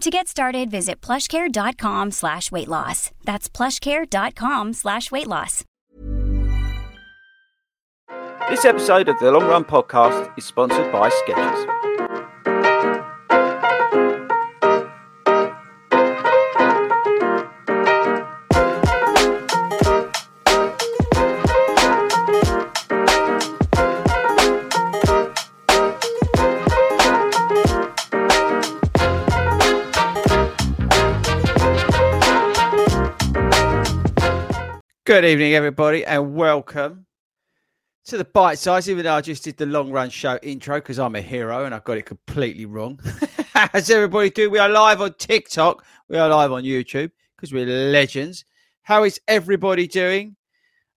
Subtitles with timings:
[0.00, 3.10] To get started, visit plushcare.com slash weight loss.
[3.24, 5.64] That's plushcare.com slash weight loss.
[8.50, 11.91] This episode of the Long Run Podcast is sponsored by Skechers.
[35.12, 37.04] Good evening, everybody, and welcome
[38.06, 38.88] to the bite size.
[38.88, 41.74] Even though I just did the long run show intro because I'm a hero and
[41.74, 42.98] I got it completely wrong.
[43.74, 47.66] As everybody do, we are live on TikTok, we are live on YouTube because we're
[47.66, 48.46] legends.
[48.80, 50.34] How is everybody doing?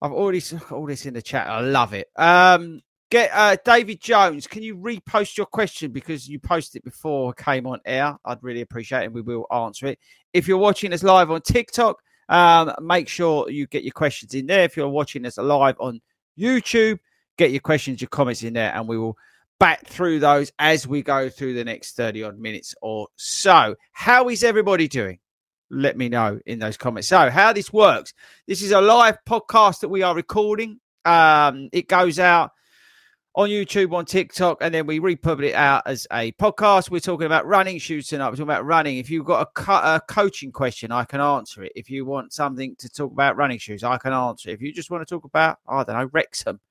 [0.01, 1.47] I've already got all this in the chat.
[1.47, 2.07] I love it.
[2.15, 2.79] Um,
[3.11, 4.47] get uh, David Jones.
[4.47, 8.15] Can you repost your question because you posted it before I came on air?
[8.23, 9.05] I'd really appreciate it.
[9.07, 9.99] and We will answer it.
[10.31, 12.01] If you're watching us live on TikTok.
[12.29, 14.63] Um, make sure you get your questions in there.
[14.63, 16.01] If you're watching us live on
[16.37, 16.99] YouTube,
[17.37, 19.17] get your questions, your comments in there, and we will
[19.59, 23.75] back through those as we go through the next 30 odd minutes or so.
[23.91, 25.19] How is everybody doing?
[25.69, 27.07] Let me know in those comments.
[27.07, 28.13] So, how this works
[28.47, 30.79] this is a live podcast that we are recording.
[31.05, 32.51] Um, it goes out
[33.35, 36.89] on YouTube, on TikTok, and then we republish it out as a podcast.
[36.89, 38.27] We're talking about running shoes tonight.
[38.29, 38.97] We're talking about running.
[38.97, 41.73] If you've got a, co- a, coaching question, I can answer it.
[41.75, 44.53] If you want something to talk about running shoes, I can answer it.
[44.53, 46.61] If you just want to talk about, I don't know, Wrexham,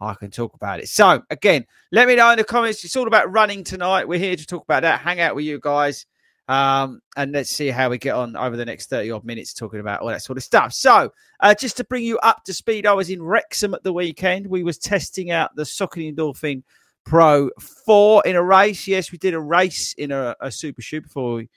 [0.00, 0.88] I can talk about it.
[0.88, 2.84] So, again, let me know in the comments.
[2.84, 4.08] It's all about running tonight.
[4.08, 6.06] We're here to talk about that, hang out with you guys.
[6.50, 9.78] Um, and let's see how we get on over the next 30 odd minutes talking
[9.78, 10.72] about all that sort of stuff.
[10.72, 13.92] So, uh, just to bring you up to speed, I was in Wrexham at the
[13.92, 14.48] weekend.
[14.48, 16.64] We was testing out the Saucony Endorphin
[17.04, 17.50] Pro
[17.86, 18.88] 4 in a race.
[18.88, 21.48] Yes, we did a race in a, a super shoe before we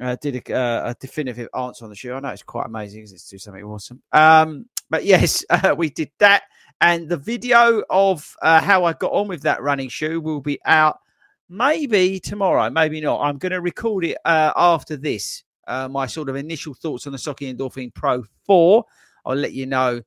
[0.00, 2.14] uh, did a, uh, a, definitive answer on the shoe.
[2.14, 4.00] I know it's quite amazing because it's do something awesome.
[4.12, 6.44] Um, but yes, uh, we did that.
[6.80, 10.60] And the video of uh, how I got on with that running shoe will be
[10.64, 11.00] out
[11.48, 13.20] maybe tomorrow, maybe not.
[13.20, 15.44] I'm going to record it uh, after this.
[15.66, 18.84] Uh, my sort of initial thoughts on the Saucony Endorphin Pro 4.
[19.24, 20.02] I'll let you know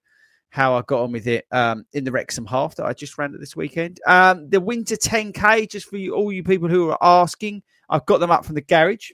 [0.50, 3.34] how I got on with it um, in the Wrexham half that I just ran
[3.34, 4.00] it this weekend.
[4.08, 8.20] Um, the Winter 10K, just for you, all you people who are asking, I've got
[8.20, 9.12] them up from the garage.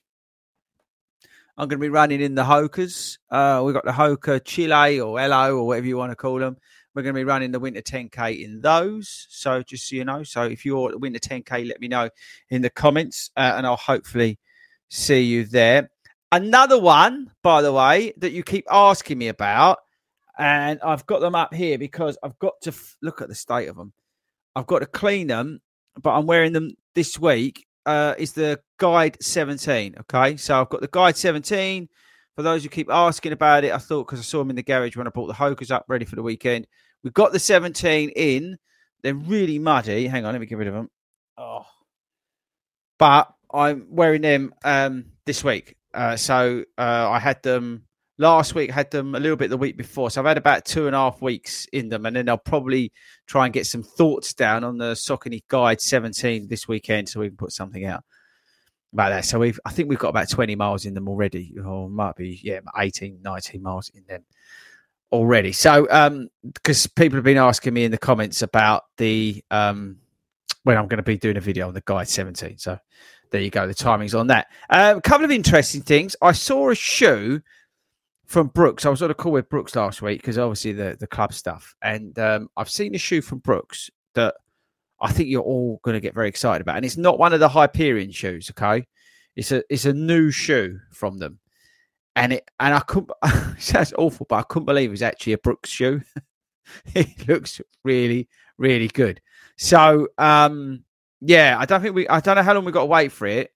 [1.57, 3.19] I'm going to be running in the Hokas.
[3.29, 6.57] Uh, we've got the Hoka Chile or LO or whatever you want to call them.
[6.94, 9.28] We're going to be running the Winter 10K in those.
[9.30, 12.09] So just so you know, so if you're at the Winter 10K, let me know
[12.50, 14.40] in the comments uh, and I'll hopefully
[14.90, 15.90] see you there.
[16.32, 19.78] Another one, by the way, that you keep asking me about,
[20.38, 23.67] and I've got them up here because I've got to f- look at the state
[23.67, 23.94] of them.
[24.56, 25.62] I've got to clean them,
[26.02, 27.67] but I'm wearing them this week.
[27.85, 29.96] Uh, is the Guide 17.
[30.02, 31.90] Okay, so I've got the Guide 17.
[32.35, 34.64] For those who keep asking about it, I thought because I saw them in the
[34.64, 36.66] garage when I brought the Hokas up ready for the weekend.
[37.03, 38.58] We've got the 17 in.
[39.02, 40.08] They're really muddy.
[40.08, 40.90] Hang on, let me get rid of them.
[41.38, 41.66] Oh,
[42.97, 45.76] but I'm wearing them um, this week.
[45.94, 47.84] Uh, so uh, I had them
[48.17, 50.09] last week, had them a little bit the week before.
[50.09, 52.91] So I've had about two and a half weeks in them, and then I'll probably
[53.28, 57.28] try and get some thoughts down on the Saucony Guide 17 this weekend, so we
[57.28, 58.03] can put something out
[58.94, 59.26] about that.
[59.26, 62.40] So we've, I think we've got about 20 miles in them already, or might be,
[62.41, 64.23] yeah, 18, 19 miles in them
[65.14, 65.54] already.
[65.54, 69.98] So, um, because people have been asking me in the comments about the um
[70.64, 72.58] when I'm going to be doing a video on the guide 17.
[72.58, 72.78] So
[73.32, 73.68] there you go.
[73.68, 74.48] The timing's on that.
[74.70, 76.16] Um, a couple of interesting things.
[76.22, 77.42] I saw a shoe
[78.26, 78.86] from Brooks.
[78.86, 81.76] I was on a call with Brooks last week because obviously the the club stuff,
[81.82, 84.36] and um, I've seen a shoe from Brooks that
[85.02, 87.40] I think you're all going to get very excited about, and it's not one of
[87.40, 88.50] the Hyperion shoes.
[88.50, 88.88] Okay,
[89.36, 91.40] it's a it's a new shoe from them,
[92.16, 93.12] and it and I couldn't.
[93.72, 96.02] that's awful, but I couldn't believe it was actually a Brooks shoe.
[96.94, 98.28] it looks really
[98.58, 99.22] really good.
[99.58, 100.84] So um,
[101.22, 102.08] yeah, I don't think we.
[102.08, 103.52] I don't know how long we got to wait for it.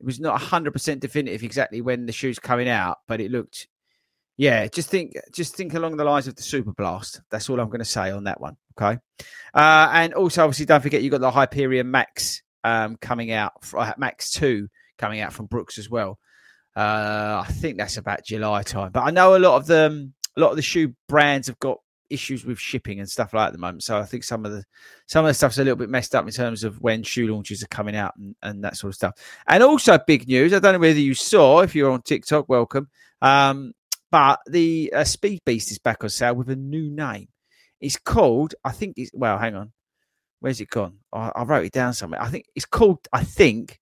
[0.00, 3.68] It was not hundred percent definitive exactly when the shoe's coming out, but it looked.
[4.38, 7.20] Yeah, just think, just think along the lines of the Super Blast.
[7.30, 8.56] That's all I'm going to say on that one.
[8.78, 8.98] Okay,
[9.54, 13.92] uh, and also obviously don't forget you got the Hyperion Max um, coming out, uh,
[13.98, 14.68] Max Two
[14.98, 16.18] coming out from Brooks as well.
[16.74, 20.40] Uh, I think that's about July time, but I know a lot of them, a
[20.40, 21.78] lot of the shoe brands have got
[22.12, 23.82] issues with shipping and stuff like that at the moment.
[23.82, 24.64] So I think some of the
[25.06, 27.62] some of the stuff's a little bit messed up in terms of when shoe launches
[27.62, 29.14] are coming out and, and that sort of stuff.
[29.46, 30.52] And also big news.
[30.52, 32.48] I don't know whether you saw if you're on TikTok.
[32.48, 32.88] Welcome.
[33.20, 33.72] Um,
[34.10, 37.28] but the uh, Speed Beast is back on sale with a new name.
[37.80, 38.54] It's called.
[38.62, 39.38] I think it's well.
[39.38, 39.72] Hang on.
[40.40, 40.98] Where's it gone?
[41.12, 42.20] I, I wrote it down somewhere.
[42.20, 43.06] I think it's called.
[43.12, 43.78] I think.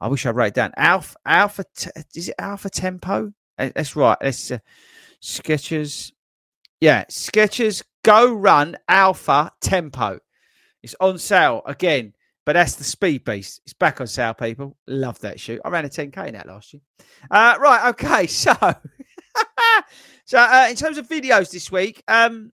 [0.00, 0.72] I wish I wrote it down.
[0.76, 1.16] Alpha.
[1.24, 1.64] Alpha.
[2.14, 3.32] Is it Alpha Tempo?
[3.58, 4.18] Uh, that's right.
[4.20, 4.58] It's uh,
[5.22, 6.12] Skechers
[6.80, 10.18] yeah, Skechers Go Run Alpha Tempo.
[10.82, 12.12] It's on sale again,
[12.44, 13.62] but that's the Speed Beast.
[13.64, 14.76] It's back on sale, people.
[14.86, 15.60] Love that shoe.
[15.64, 16.82] I ran a 10k in that last year.
[17.30, 18.54] Uh, right, okay, so
[20.26, 22.52] so uh, in terms of videos this week, um,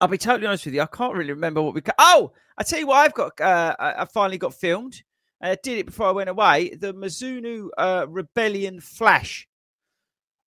[0.00, 0.82] I'll be totally honest with you.
[0.82, 1.80] I can't really remember what we.
[1.80, 3.40] Ca- oh, I tell you what, I've got.
[3.40, 5.00] Uh, I finally got filmed.
[5.42, 6.74] I did it before I went away.
[6.74, 9.48] The Mizuno uh, Rebellion Flash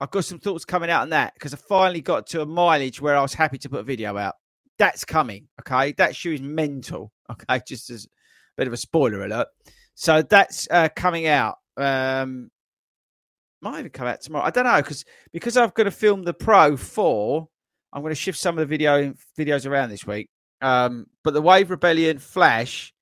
[0.02, 3.00] I've got some thoughts coming out on that because I finally got to a mileage
[3.00, 4.34] where I was happy to put a video out.
[4.76, 5.46] That's coming.
[5.60, 5.92] Okay.
[5.92, 7.12] That shoe is mental.
[7.30, 7.62] Okay.
[7.66, 8.08] Just as a
[8.58, 9.48] bit of a spoiler alert.
[9.94, 11.56] So that's uh, coming out.
[11.78, 12.50] Um,
[13.62, 14.44] might even come out tomorrow.
[14.44, 17.48] I don't know because because I've got to film the Pro 4,
[17.90, 20.28] I'm going to shift some of the video videos around this week.
[20.60, 22.92] Um, but the Wave Rebellion Flash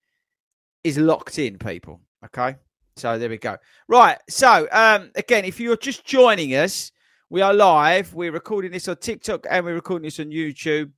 [0.85, 2.00] is locked in, people.
[2.25, 2.56] Okay.
[2.97, 3.56] So there we go.
[3.88, 4.19] Right.
[4.29, 6.93] So um, again, if you're just joining us,
[7.31, 8.12] we are live.
[8.12, 10.91] We're recording this on TikTok and we're recording this on YouTube.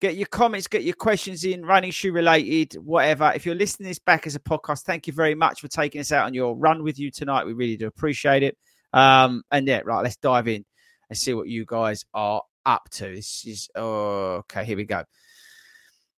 [0.00, 3.32] Get your comments, get your questions in, running shoe related, whatever.
[3.34, 6.12] If you're listening this back as a podcast, thank you very much for taking us
[6.12, 7.46] out on your run with you tonight.
[7.46, 8.58] We really do appreciate it.
[8.92, 10.64] Um, and yeah, right, let's dive in
[11.08, 13.14] and see what you guys are up to.
[13.14, 14.64] This is oh, okay.
[14.64, 15.04] Here we go.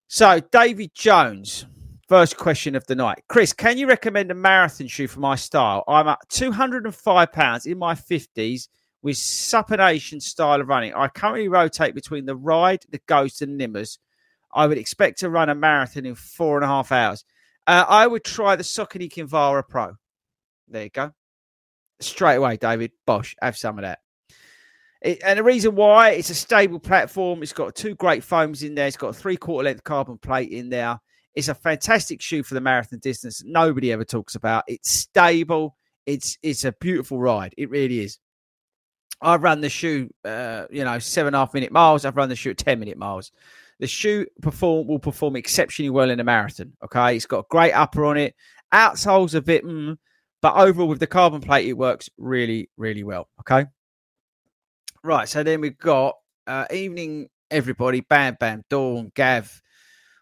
[0.09, 1.67] So, David Jones.
[2.09, 3.23] First question of the night.
[3.29, 5.85] Chris, can you recommend a marathon shoe for my style?
[5.87, 8.69] I'm at 205 pounds in my 50s
[9.03, 10.95] with supination style of running.
[10.95, 13.99] I currently rotate between the Ride, the Ghost, and Nimbus.
[14.55, 17.25] I would expect to run a marathon in four and a half hours.
[17.67, 19.93] Uh, I would try the Saucony Kinvara Pro.
[20.67, 21.13] There you go.
[22.01, 22.93] Straight away, David.
[23.05, 23.99] Bosh, have some of that.
[25.03, 28.75] It, and the reason why it's a stable platform, it's got two great foams in
[28.75, 30.99] there, it's got a three quarter length carbon plate in there.
[31.35, 33.43] It's a fantastic shoe for the marathon distance.
[33.45, 34.65] Nobody ever talks about.
[34.67, 35.77] It's stable.
[36.07, 37.55] It's it's a beautiful ride.
[37.57, 38.19] It really is.
[39.21, 42.05] I've run the shoe, uh, you know, seven and a half minute miles.
[42.05, 43.33] I've run the shoe at ten minute miles.
[43.81, 46.73] The shoe perform will perform exceptionally well in a marathon.
[46.85, 48.35] Okay, it's got a great upper on it.
[48.73, 49.97] Outsole's a bit, mm,
[50.43, 53.29] but overall with the carbon plate, it works really, really well.
[53.41, 53.67] Okay.
[55.03, 55.29] Right.
[55.29, 56.17] So then we've got
[56.47, 58.01] uh, evening everybody.
[58.01, 59.63] Bam, bam, Dawn, Gav,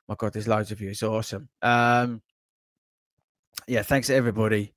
[0.09, 0.91] my God, there's loads of you.
[0.91, 1.49] It's awesome.
[1.63, 2.23] Um,
[3.67, 4.75] yeah, thanks everybody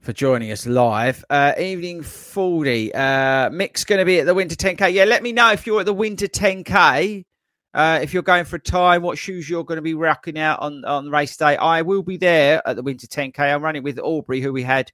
[0.00, 1.24] for joining us live.
[1.28, 2.94] Uh, evening Fordy.
[2.94, 4.92] Uh, Mick's going to be at the Winter 10K.
[4.92, 7.24] Yeah, let me know if you're at the Winter 10K.
[7.72, 10.60] Uh, if you're going for a time, what shoes you're going to be rocking out
[10.60, 11.56] on, on race day.
[11.56, 13.38] I will be there at the Winter 10K.
[13.38, 14.90] I'm running with Aubrey, who we had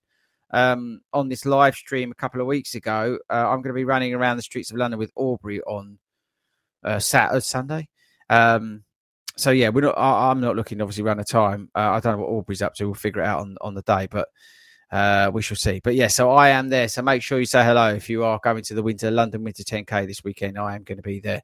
[0.50, 3.18] um, on this live stream a couple of weeks ago.
[3.30, 5.98] Uh, I'm going to be running around the streets of London with Aubrey on
[6.84, 7.88] uh, Saturday, Sunday.
[8.28, 8.82] Um,
[9.36, 9.98] so yeah, we're not.
[9.98, 11.68] I, am not looking obviously around the time.
[11.74, 12.86] Uh, I don't know what Aubrey's up to.
[12.86, 14.28] We'll figure it out on on the day, but
[14.90, 15.80] uh, we shall see.
[15.82, 16.88] But yeah, so I am there.
[16.88, 19.62] So make sure you say hello if you are going to the Winter London Winter
[19.62, 20.58] 10K this weekend.
[20.58, 21.42] I am going to be there,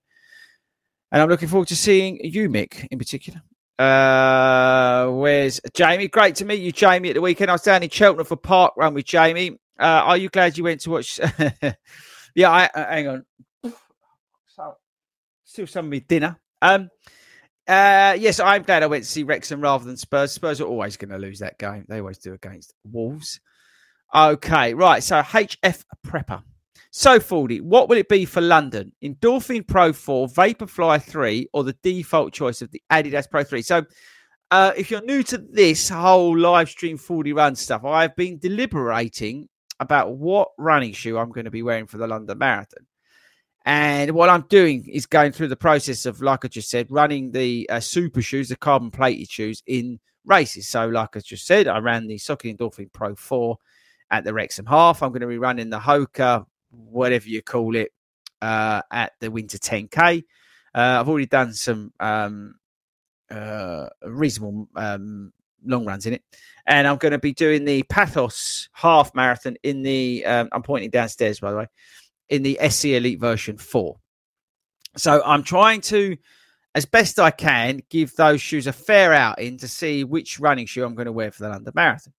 [1.11, 3.43] and I'm looking forward to seeing you, Mick, in particular.
[3.79, 6.09] Uh, where's Jamie?
[6.09, 7.51] Great to meet you, Jamie, at the weekend.
[7.51, 9.59] I was down in Cheltenham for park run with Jamie.
[9.79, 11.19] Uh, are you glad you went to watch?
[12.35, 13.25] yeah, I uh, hang on.
[14.49, 14.77] So,
[15.45, 16.39] still some of me dinner.
[16.61, 16.91] Um,
[17.73, 20.33] uh, yes, I'm glad I went to see Wrexham rather than Spurs.
[20.33, 21.87] Spurs are always going to lose that game.
[21.89, 23.41] They always do against Wolves.
[24.15, 25.03] Okay, right.
[25.03, 26.43] So HF Prepper.
[26.91, 28.93] So, Fordy, what will it be for London?
[29.03, 33.63] Endorphin Pro 4, Vaporfly 3, or the default choice of the Adidas Pro 3?
[33.63, 33.87] So,
[34.51, 39.49] uh, if you're new to this whole live stream Fordy run stuff, I've been deliberating
[39.81, 42.87] about what running shoe I'm going to be wearing for the London Marathon.
[43.65, 47.31] And what I'm doing is going through the process of, like I just said, running
[47.31, 50.69] the uh, super shoes, the carbon plated shoes in races.
[50.69, 53.57] So, like I just said, I ran the Saucony Endorphin Pro 4
[54.11, 55.03] at the Wrexham Half.
[55.03, 57.93] I'm going to be running the Hoka, whatever you call it,
[58.41, 60.25] uh, at the Winter 10K.
[60.75, 62.55] Uh, I've already done some um,
[63.31, 65.33] uh, reasonable um,
[65.65, 66.23] long runs in it.
[66.67, 70.91] And I'm going to be doing the Paphos half marathon in the, um, I'm pointing
[70.91, 71.67] downstairs, by the way,
[72.29, 73.97] in the SC Elite version 4.
[74.97, 76.17] So I'm trying to,
[76.75, 80.85] as best I can, give those shoes a fair outing to see which running shoe
[80.85, 82.13] I'm going to wear for the London Marathon.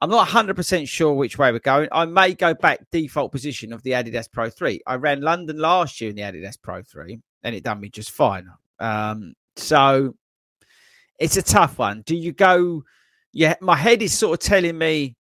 [0.00, 1.88] I'm not 100% sure which way we're going.
[1.90, 4.80] I may go back default position of the Adidas Pro 3.
[4.86, 8.12] I ran London last year in the Adidas Pro 3 and it done me just
[8.12, 8.48] fine.
[8.78, 10.14] Um, so
[11.18, 12.02] it's a tough one.
[12.02, 12.84] Do you go?
[13.32, 15.16] Yeah, my head is sort of telling me,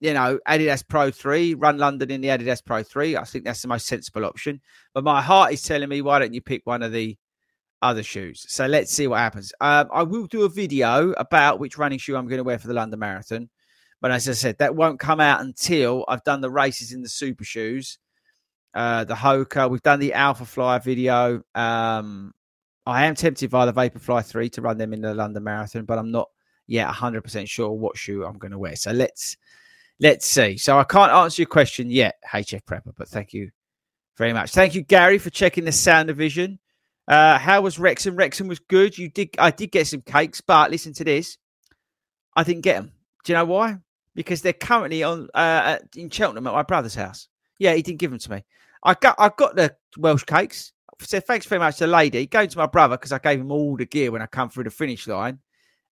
[0.00, 3.16] you know, Adidas Pro 3, run London in the Adidas Pro 3.
[3.16, 4.60] I think that's the most sensible option.
[4.92, 7.16] But my heart is telling me, why don't you pick one of the
[7.80, 8.44] other shoes?
[8.48, 9.52] So let's see what happens.
[9.60, 12.68] Um, I will do a video about which running shoe I'm going to wear for
[12.68, 13.48] the London Marathon.
[14.02, 17.08] But as I said, that won't come out until I've done the races in the
[17.08, 17.98] super shoes.
[18.74, 19.70] Uh, the Hoka.
[19.70, 21.42] We've done the Alpha Fly video.
[21.54, 22.34] Um,
[22.84, 25.98] I am tempted by the Vaporfly 3 to run them in the London Marathon, but
[25.98, 26.28] I'm not
[26.66, 28.76] yet 100% sure what shoe I'm going to wear.
[28.76, 29.38] So let's
[30.00, 30.56] let's see.
[30.56, 33.50] So I can't answer your question yet, HF Prepper, but thank you
[34.16, 34.52] very much.
[34.52, 36.58] Thank you, Gary, for checking the sound division.
[37.08, 38.16] Uh, how was Wrexham?
[38.16, 38.98] Wrexham was good.
[38.98, 39.30] You did.
[39.38, 41.38] I did get some cakes, but listen to this.
[42.34, 42.92] I didn't get them.
[43.24, 43.78] Do you know why?
[44.14, 47.28] Because they're currently on uh, in Cheltenham at my brother's house.
[47.58, 48.44] Yeah, he didn't give them to me.
[48.82, 50.72] I got I got the Welsh cakes.
[51.00, 52.26] Said thanks very much to the lady.
[52.26, 54.64] Going to my brother because I gave him all the gear when I come through
[54.64, 55.40] the finish line.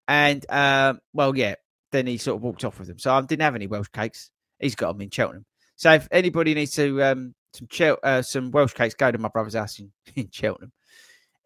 [0.09, 1.55] And um, well, yeah,
[1.95, 2.99] then he sort of walked off with them.
[2.99, 4.31] So I didn't have any Welsh cakes.
[4.59, 5.47] He's got them in Cheltenham.
[5.77, 9.29] So if anybody needs to um, some Chel- uh, some Welsh cakes, go to my
[9.29, 10.73] brother's house in, in Cheltenham.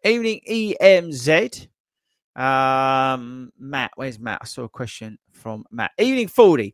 [0.03, 1.67] Evening EMZ.
[2.35, 4.39] Um, Matt, where's Matt?
[4.41, 5.91] I saw a question from Matt.
[5.99, 6.73] Evening Fordy.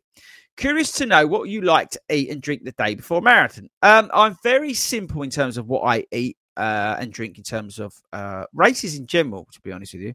[0.56, 3.68] Curious to know what you like to eat and drink the day before marathon.
[3.82, 7.78] Um, I'm very simple in terms of what I eat uh, and drink in terms
[7.78, 10.14] of uh, races in general, to be honest with you.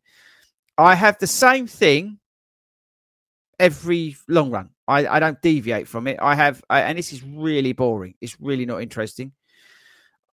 [0.80, 2.18] I have the same thing
[3.62, 4.70] every long run.
[4.88, 6.18] I, I don't deviate from it.
[6.20, 8.15] I have, I, and this is really boring.
[8.20, 9.32] It's really not interesting.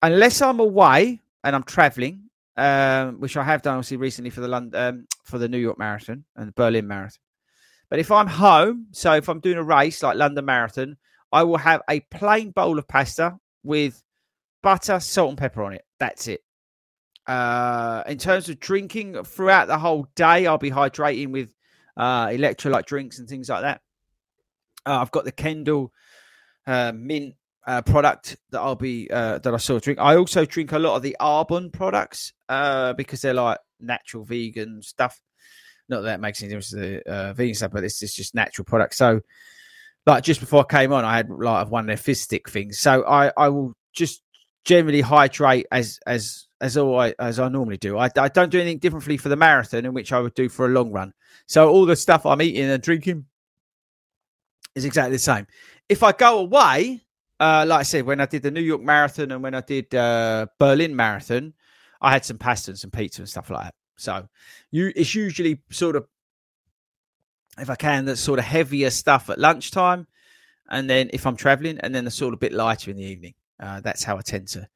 [0.02, 4.48] Unless I'm away and I'm traveling, um, which I have done obviously recently for the
[4.48, 7.20] London, um, for the New York Marathon and the Berlin Marathon.
[7.90, 10.98] But if I'm home, so if I'm doing a race like London Marathon,
[11.32, 14.02] I will have a plain bowl of pasta with
[14.64, 15.86] butter, salt, and pepper on it.
[16.00, 16.42] That's it.
[17.28, 21.50] Uh, in terms of drinking throughout the whole day, I'll be hydrating with
[21.98, 23.82] uh, electrolyte drinks and things like that.
[24.86, 25.92] Uh, I've got the Kendal
[26.66, 27.36] uh, mint
[27.66, 30.00] uh, product that I'll be uh, that I of drink.
[30.00, 34.82] I also drink a lot of the Arbonne products uh, because they're like natural vegan
[34.82, 35.20] stuff.
[35.90, 38.36] Not that, that makes any difference to the uh, vegan stuff, but this is just
[38.36, 38.98] natural products.
[38.98, 39.22] So,
[40.06, 42.80] like just before I came on, I had like one of their fizz stick things.
[42.80, 44.22] So I I will just
[44.64, 47.98] generally hydrate as as as I, as I normally do.
[47.98, 50.66] I, I don't do anything differently for the marathon, in which I would do for
[50.66, 51.14] a long run.
[51.46, 53.26] So all the stuff I'm eating and drinking
[54.76, 55.48] is exactly the same.
[55.88, 57.02] If I go away,
[57.40, 59.94] uh, like I said, when I did the New York Marathon and when I did
[59.94, 61.54] uh, Berlin Marathon,
[62.02, 63.76] I had some pasta and some pizza and stuff like that.
[63.98, 64.28] So
[64.72, 66.08] you, it's usually sort of,
[67.60, 70.08] if I can, the sort of heavier stuff at lunchtime,
[70.70, 73.34] and then if I'm traveling, and then the sort of bit lighter in the evening.
[73.60, 74.68] Uh, that's how I tend to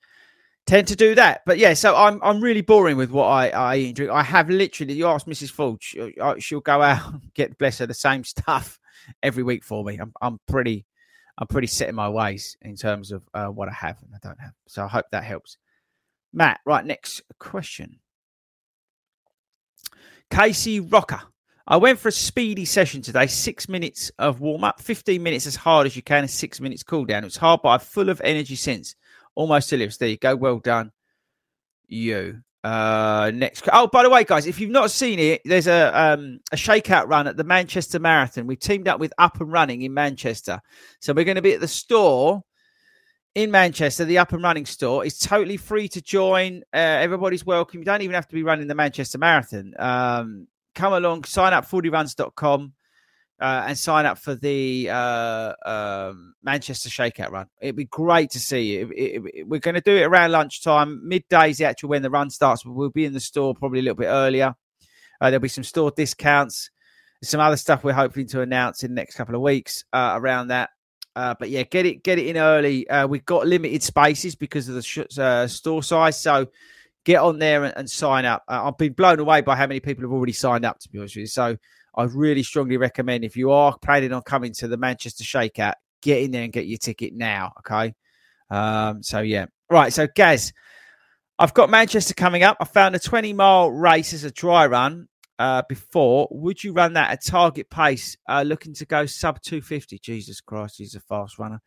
[0.71, 1.41] tend to do that.
[1.45, 4.11] But yeah, so I'm I'm really boring with what I I eat and drink.
[4.11, 4.93] I have literally.
[4.93, 5.51] You ask Mrs.
[5.51, 8.79] Ford, she'll, uh, she'll go out get bless her the same stuff
[9.23, 9.97] every week for me.
[9.97, 10.85] I'm I'm pretty
[11.37, 14.17] I'm pretty set in my ways in terms of uh, what I have and I
[14.25, 14.53] don't have.
[14.67, 15.57] So I hope that helps.
[16.33, 17.99] Matt, right next question.
[20.29, 21.21] Casey Rocker.
[21.67, 25.55] I went for a speedy session today, six minutes of warm up, 15 minutes as
[25.55, 27.23] hard as you can, and six minutes cool down.
[27.23, 28.95] It was hard, but I'm full of energy since.
[29.41, 29.98] Almost delirious.
[29.98, 30.36] There you go.
[30.36, 30.91] Well done,
[31.88, 32.43] you.
[32.63, 33.67] Uh, next.
[33.74, 37.07] Oh, by the way, guys, if you've not seen it, there's a um, a shakeout
[37.07, 38.45] run at the Manchester Marathon.
[38.45, 40.62] We've teamed up with Up and Running in Manchester,
[41.00, 42.43] so we're going to be at the store
[43.33, 45.03] in Manchester, the Up and Running store.
[45.03, 46.62] It's totally free to join.
[46.71, 47.79] Uh, everybody's welcome.
[47.79, 49.74] You don't even have to be running the Manchester Marathon.
[49.79, 52.74] Um, come along, sign up fordyruns.com.
[53.41, 57.48] uh, and sign up for the uh, um, Manchester Shakeout run.
[57.60, 58.91] It'd be great to see you.
[58.95, 61.01] It, it, it, we're going to do it around lunchtime.
[61.07, 62.63] Midday is the actual when the run starts.
[62.63, 64.53] but We'll be in the store probably a little bit earlier.
[65.19, 66.69] Uh, there'll be some store discounts,
[67.24, 70.50] some other stuff we're hoping to announce in the next couple of weeks uh, around
[70.50, 70.69] that.
[71.15, 72.88] Uh, but yeah, get it get it in early.
[72.88, 76.48] Uh, we've got limited spaces because of the sh- store size, so
[77.03, 78.43] get on there and, and sign up.
[78.48, 80.79] I've been blown away by how many people have already signed up.
[80.79, 81.57] To be honest with you, so
[81.95, 86.21] I really strongly recommend if you are planning on coming to the Manchester Shakeout, get
[86.21, 87.53] in there and get your ticket now.
[87.60, 87.93] Okay,
[88.50, 89.91] um, so yeah, right.
[89.91, 90.53] So Gaz,
[91.38, 92.57] I've got Manchester coming up.
[92.60, 95.07] I found a 20 mile race as a dry run
[95.39, 96.27] uh, before.
[96.29, 99.98] Would you run that at target pace, uh, looking to go sub 250?
[100.00, 101.60] Jesus Christ, he's a fast runner.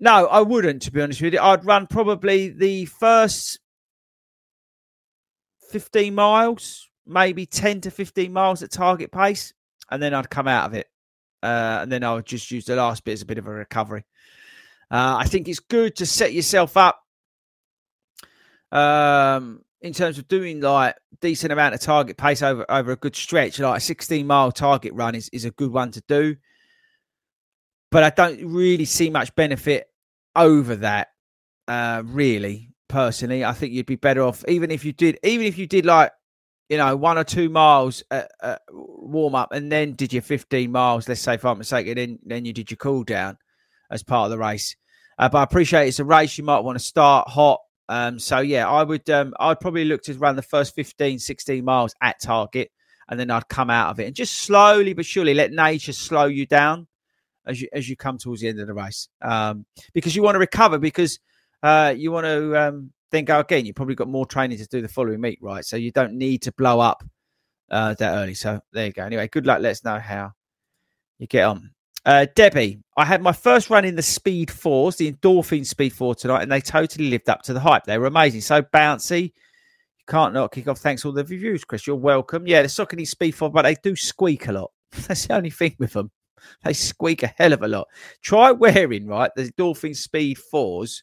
[0.00, 1.40] No, I wouldn't, to be honest with you.
[1.40, 3.60] I'd run probably the first
[5.70, 9.52] 15 miles, maybe 10 to 15 miles at target pace,
[9.90, 10.88] and then I'd come out of it.
[11.42, 13.50] Uh, and then I would just use the last bit as a bit of a
[13.50, 14.04] recovery.
[14.90, 17.00] Uh, I think it's good to set yourself up
[18.72, 23.16] um, in terms of doing like decent amount of target pace over over a good
[23.16, 26.36] stretch, like a 16 mile target run is, is a good one to do.
[27.90, 29.88] But I don't really see much benefit
[30.36, 31.08] over that,
[31.66, 32.68] uh, really.
[32.88, 35.86] Personally, I think you'd be better off even if you did, even if you did
[35.86, 36.10] like
[36.70, 40.72] you know one or two miles at, at warm up and then did your 15
[40.72, 41.06] miles.
[41.06, 43.36] Let's say, for argument's sake, and then then you did your cool down
[43.90, 44.74] as part of the race.
[45.18, 46.38] Uh, but I appreciate it's a race.
[46.38, 47.60] You might want to start hot
[47.90, 51.64] um, so yeah, I would um, I'd probably look to run the first 15, 16
[51.64, 52.70] miles at target,
[53.08, 56.26] and then I'd come out of it and just slowly but surely let nature slow
[56.26, 56.86] you down
[57.44, 59.08] as you as you come towards the end of the race.
[59.20, 61.18] Um, because you want to recover because
[61.64, 63.66] uh, you want to um, then go again.
[63.66, 65.64] You've probably got more training to do the following meet, right?
[65.64, 67.02] So you don't need to blow up
[67.70, 68.34] uh, that early.
[68.34, 69.04] So there you go.
[69.04, 69.60] Anyway, good luck.
[69.60, 70.32] Let us know how
[71.18, 71.70] you get on.
[72.06, 76.14] Uh, Debbie, I had my first run in the Speed Fours, the Endorphin Speed Four
[76.14, 77.84] tonight, and they totally lived up to the hype.
[77.84, 79.24] They were amazing, so bouncy.
[79.24, 80.78] You can't not kick off.
[80.78, 81.86] Thanks all the reviews, Chris.
[81.86, 82.46] You're welcome.
[82.46, 84.70] Yeah, the Saucony Speed Four, but they do squeak a lot.
[84.92, 86.10] That's the only thing with them.
[86.64, 87.86] They squeak a hell of a lot.
[88.22, 91.02] Try wearing right the Endorphin Speed Fours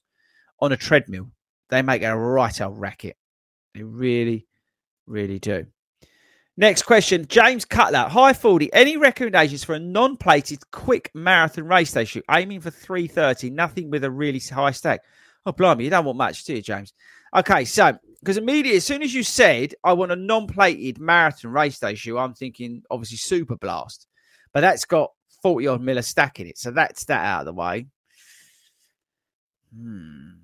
[0.60, 1.30] on a treadmill.
[1.70, 3.18] They make a right old racket.
[3.74, 4.48] They really,
[5.06, 5.68] really do.
[6.60, 8.08] Next question, James Cutler.
[8.10, 8.74] Hi, Fordy.
[8.74, 12.26] Any recommendations for a non-plated quick marathon race day shoot?
[12.32, 15.02] Aiming for 330, nothing with a really high stack.
[15.46, 16.94] Oh, blimey, you don't want much, do you, James?
[17.36, 21.78] Okay, so, because immediately, as soon as you said, I want a non-plated marathon race
[21.78, 24.08] day shoe, I'm thinking, obviously, Super Blast.
[24.52, 25.12] But that's got
[25.44, 26.58] 40 odd miller stack in it.
[26.58, 27.86] So that's that out of the way.
[29.78, 30.37] Hmm.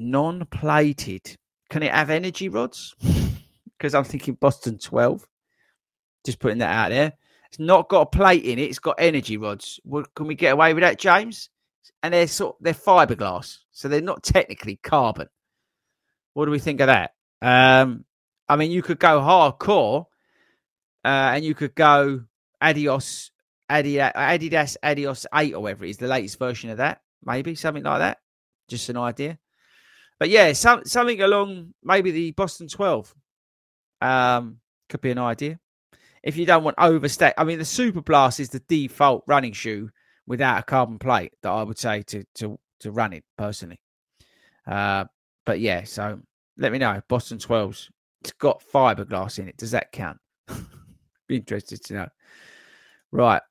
[0.00, 1.36] Non-plated.
[1.68, 2.94] Can it have energy rods?
[3.80, 5.26] because I'm thinking Boston 12.
[6.24, 7.12] Just putting that out there.
[7.48, 8.62] It's not got a plate in it.
[8.62, 9.80] It's got energy rods.
[10.14, 11.50] Can we get away with that, James?
[12.02, 15.28] And they're sort they're fiberglass, so they're not technically carbon.
[16.34, 17.12] What do we think of that?
[17.42, 18.04] Um,
[18.48, 20.06] I mean, you could go hardcore,
[21.04, 22.22] uh, and you could go
[22.62, 23.32] Adios,
[23.70, 27.82] Adidas, Adidas, Adios Eight or whatever it is, the latest version of that, maybe something
[27.82, 28.18] like that.
[28.68, 29.38] Just an idea.
[30.20, 33.12] But yeah, some, something along maybe the Boston 12
[34.02, 35.58] um, could be an idea.
[36.22, 39.90] If you don't want overstay, I mean, the Super Blast is the default running shoe
[40.26, 43.80] without a carbon plate that I would say to to to run it personally.
[44.66, 45.06] Uh,
[45.46, 46.20] but yeah, so
[46.58, 47.00] let me know.
[47.08, 47.88] Boston 12s.
[48.20, 49.56] It's got fiberglass in it.
[49.56, 50.18] Does that count?
[51.26, 52.08] be interested to know.
[53.10, 53.42] Right.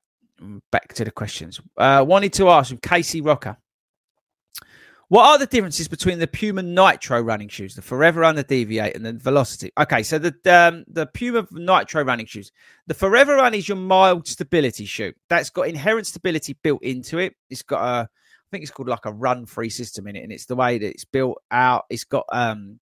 [0.70, 1.60] Back to the questions.
[1.76, 3.56] Uh, wanted to ask from Casey Rocker.
[5.10, 8.94] What are the differences between the Puma Nitro running shoes, the Forever Run, the Deviate,
[8.94, 9.72] and the Velocity?
[9.76, 12.52] Okay, so the um, the Puma Nitro running shoes,
[12.86, 15.12] the Forever Run is your mild stability shoe.
[15.28, 17.34] That's got inherent stability built into it.
[17.50, 20.46] It's got a, I think it's called like a run-free system in it, and it's
[20.46, 21.86] the way that it's built out.
[21.90, 22.78] It's got um,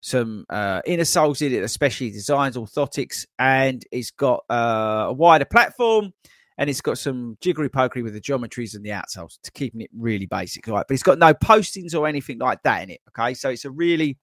[0.00, 5.44] some uh, inner soles in it, especially designs, orthotics, and it's got uh, a wider
[5.44, 6.12] platform
[6.58, 9.90] and it's got some jiggery pokery with the geometries and the outsoles to keeping it
[9.96, 10.84] really basic, right?
[10.86, 13.00] But it's got no postings or anything like that in it.
[13.08, 14.18] Okay, so it's a really,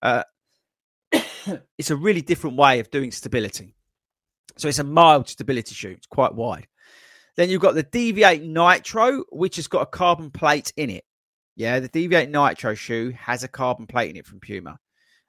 [0.00, 0.22] uh,
[1.78, 3.76] it's a really different way of doing stability.
[4.56, 5.90] So it's a mild stability shoe.
[5.90, 6.66] It's quite wide.
[7.36, 11.04] Then you've got the Deviate Nitro, which has got a carbon plate in it.
[11.54, 14.78] Yeah, the Deviate Nitro shoe has a carbon plate in it from Puma.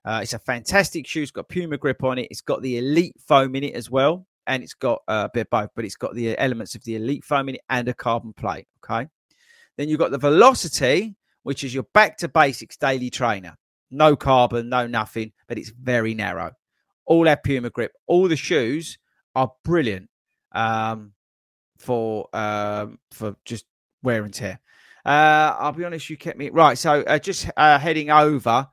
[0.05, 1.21] Uh, it's a fantastic shoe.
[1.21, 2.27] It's got Puma grip on it.
[2.31, 5.49] It's got the Elite foam in it as well and it's got uh, a bit
[5.49, 8.67] both, but it's got the elements of the elite foam it and a carbon plate.
[8.83, 9.07] Okay.
[9.77, 13.57] Then you've got the velocity, which is your back to basics daily trainer.
[13.91, 16.51] No carbon, no nothing, but it's very narrow.
[17.05, 17.91] All that Puma grip.
[18.07, 18.97] All the shoes
[19.35, 20.09] are brilliant
[20.53, 21.13] um,
[21.77, 23.65] for um, for just
[24.01, 24.59] wear and tear.
[25.05, 26.77] Uh, I'll be honest, you kept me right.
[26.77, 28.67] So uh, just uh, heading over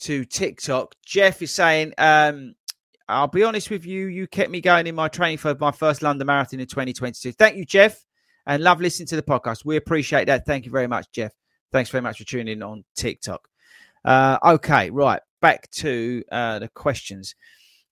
[0.00, 2.54] to TikTok, Jeff is saying, um,
[3.10, 6.02] "I'll be honest with you, you kept me going in my training for my first
[6.02, 8.04] London Marathon in 2022." Thank you, Jeff,
[8.46, 9.64] and love listening to the podcast.
[9.64, 10.46] We appreciate that.
[10.46, 11.32] Thank you very much, Jeff.
[11.72, 13.48] Thanks very much for tuning in on TikTok.
[14.04, 17.34] Uh, okay, right back to uh, the questions.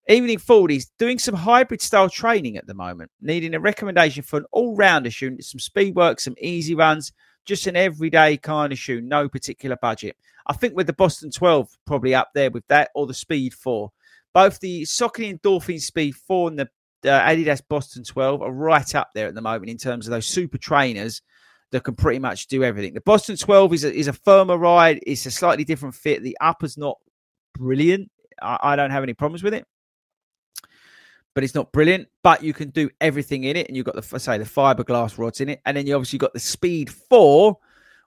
[0.09, 4.46] Evening Forties doing some hybrid style training at the moment, needing a recommendation for an
[4.52, 7.12] all rounder shoe, some speed work, some easy runs,
[7.44, 10.16] just an everyday kind of shoe, no particular budget.
[10.46, 13.92] I think with the Boston 12 probably up there with that or the Speed 4.
[14.38, 16.68] Both the Saucony Endorphin Speed 4 and the
[17.05, 20.27] uh, Adidas Boston 12 are right up there at the moment in terms of those
[20.27, 21.22] super trainers
[21.72, 22.94] that can pretty much do everything.
[22.94, 25.01] The Boston 12 is a, is a firmer ride.
[25.05, 26.22] It's a slightly different fit.
[26.22, 26.98] The upper's not
[27.53, 28.12] brilliant.
[28.40, 29.66] I, I don't have any problems with it
[31.35, 32.07] but it's not brilliant.
[32.22, 35.40] But you can do everything in it, and you've got the say the fiberglass rods
[35.40, 37.59] in it, and then you obviously got the Speed Four,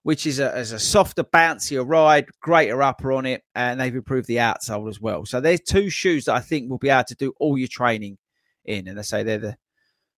[0.04, 4.28] which is a, is a softer, bouncier ride, greater upper on it, and they've improved
[4.28, 5.26] the outsole as well.
[5.26, 8.18] So there's two shoes that I think will be able to do all your training
[8.66, 9.58] in, and they say they're the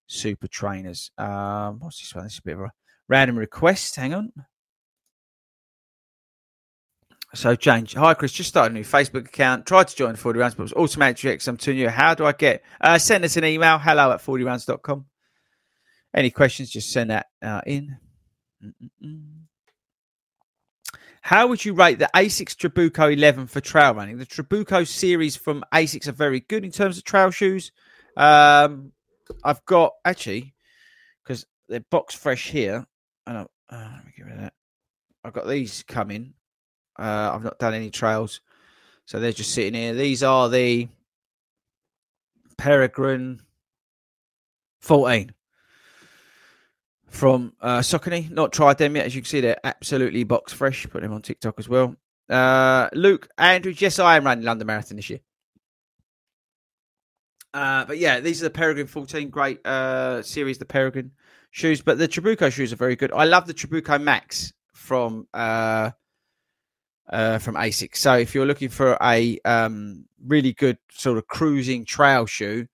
[0.08, 1.12] super trainers.
[1.18, 2.24] Um, what's this one?
[2.24, 2.72] This is a bit of a
[3.10, 3.96] random request.
[3.96, 4.32] Hang on.
[7.36, 9.66] So, James, hi Chris, just started a new Facebook account.
[9.66, 11.48] Tried to join 40 rounds, but was automatic X.
[11.48, 12.62] I'm telling you, how do I get?
[12.80, 15.06] Uh, send us an email, hello at fordyruns.com.
[16.14, 17.98] Any questions, just send that uh, in.
[18.64, 19.43] Mm-mm-mm.
[21.24, 24.18] How would you rate the Asics Trabuco 11 for trail running?
[24.18, 27.72] The Trabuco series from Asics are very good in terms of trail shoes.
[28.18, 28.92] Um,
[29.42, 30.54] I've got actually
[31.24, 32.86] because they're box fresh here.
[33.26, 33.52] I don't.
[33.70, 34.54] Uh, let me get rid of that.
[35.24, 36.34] I've got these coming.
[37.00, 38.42] Uh, I've not done any trails,
[39.06, 39.94] so they're just sitting here.
[39.94, 40.90] These are the
[42.58, 43.42] Peregrine
[44.82, 45.34] 14
[47.14, 48.30] from uh, Saucony.
[48.30, 49.06] Not tried them yet.
[49.06, 50.88] As you can see, they're absolutely box fresh.
[50.90, 51.96] Put them on TikTok as well.
[52.30, 55.20] Uh, Luke Andrews, yes, I am running London Marathon this year.
[57.54, 59.30] Uh, but yeah, these are the Peregrine 14.
[59.30, 61.12] Great uh, series, the Peregrine
[61.52, 61.82] shoes.
[61.82, 63.12] But the Trabuco shoes are very good.
[63.12, 65.92] I love the Trabuco Max from uh,
[67.10, 67.98] uh, from Asics.
[67.98, 72.66] So if you're looking for a um, really good sort of cruising trail shoe,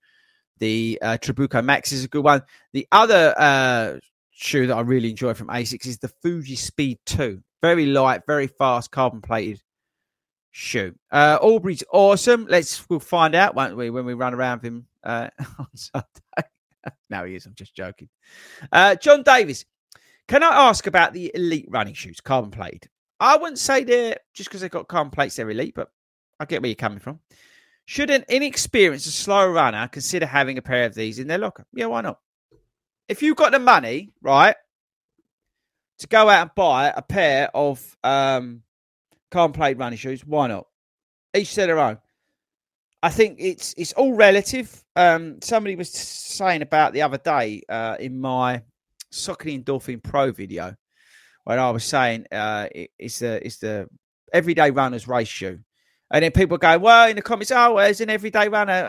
[0.60, 2.42] the uh, Trabuco Max is a good one.
[2.72, 3.98] The other uh,
[4.40, 7.42] shoe that I really enjoy from Asics is the Fuji Speed 2.
[7.62, 9.60] Very light, very fast, carbon plated
[10.50, 10.94] shoe.
[11.12, 12.46] Uh, Aubrey's awesome.
[12.48, 16.48] Let's we'll find out, won't we, when we run around him uh, on Sunday.
[17.10, 17.46] no, he is.
[17.46, 18.08] I'm just joking.
[18.72, 19.66] Uh, John Davis,
[20.26, 22.88] can I ask about the elite running shoes, carbon plated?
[23.20, 25.90] I wouldn't say they're just because they've got carbon plates, they're elite, but
[26.38, 27.20] I get where you're coming from.
[27.84, 31.66] Should an inexperienced, slow runner consider having a pair of these in their locker?
[31.74, 32.20] Yeah, why not?
[33.10, 34.54] If you've got the money, right,
[35.98, 38.62] to go out and buy a pair of um,
[39.32, 40.68] carbon plate running shoes, why not?
[41.34, 41.98] Each to their own.
[43.02, 44.84] I think it's it's all relative.
[44.94, 48.62] Um, somebody was saying about the other day uh, in my
[49.12, 50.76] Saucony Endorphin Pro video
[51.42, 53.88] when I was saying uh, it, it's the it's the
[54.32, 55.58] everyday runner's race shoe,
[56.12, 58.88] and then people go, well, in the comments, oh, well, it's an everyday runner.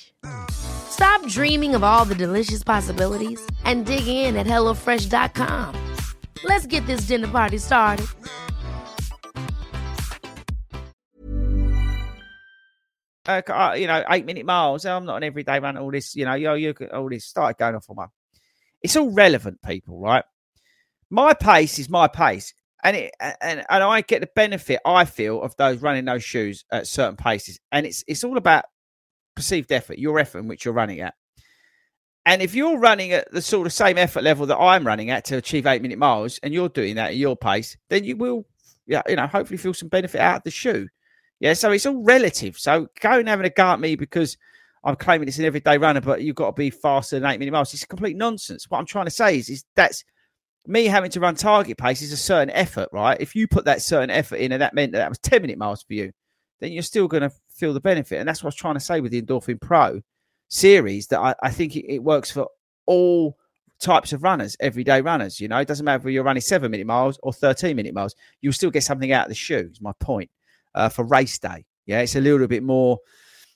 [0.51, 5.75] Stop dreaming of all the delicious possibilities and dig in at HelloFresh.com.
[6.43, 8.07] Let's get this dinner party started.
[13.25, 14.85] Uh, you know, eight minute miles.
[14.85, 15.79] I'm not an everyday runner.
[15.79, 18.05] All this, you know, you, you all this started going off on my.
[18.81, 20.23] It's all relevant, people, right?
[21.11, 22.53] my pace is my pace.
[22.83, 26.65] And it and, and I get the benefit, I feel, of those running those shoes
[26.71, 27.59] at certain paces.
[27.71, 28.65] And it's it's all about
[29.35, 31.13] perceived effort, your effort in which you're running at.
[32.25, 35.25] And if you're running at the sort of same effort level that I'm running at
[35.25, 38.45] to achieve eight minute miles, and you're doing that at your pace, then you will
[38.87, 40.87] yeah, you know, hopefully feel some benefit out of the shoe.
[41.39, 42.57] Yeah, so it's all relative.
[42.59, 44.37] So going having a go at me because
[44.83, 47.51] I'm claiming it's an everyday runner, but you've got to be faster than eight minute
[47.51, 47.73] miles.
[47.73, 48.69] It's complete nonsense.
[48.69, 50.03] What I'm trying to say is, is that's
[50.67, 53.19] me having to run target pace is a certain effort, right?
[53.19, 55.57] If you put that certain effort in and that meant that, that was 10 minute
[55.57, 56.11] miles for you,
[56.59, 57.31] then you're still going to
[57.61, 58.19] feel the benefit.
[58.19, 60.01] And that's what I was trying to say with the Endorphin Pro
[60.49, 62.47] series that I, I think it, it, works for
[62.87, 63.37] all
[63.79, 65.39] types of runners, everyday runners.
[65.39, 68.15] You know, it doesn't matter if you're running seven minute miles or 13 minute miles,
[68.41, 70.31] you'll still get something out of the shoe, is my point
[70.73, 71.65] uh, for race day.
[71.85, 72.99] Yeah, it's a little bit more,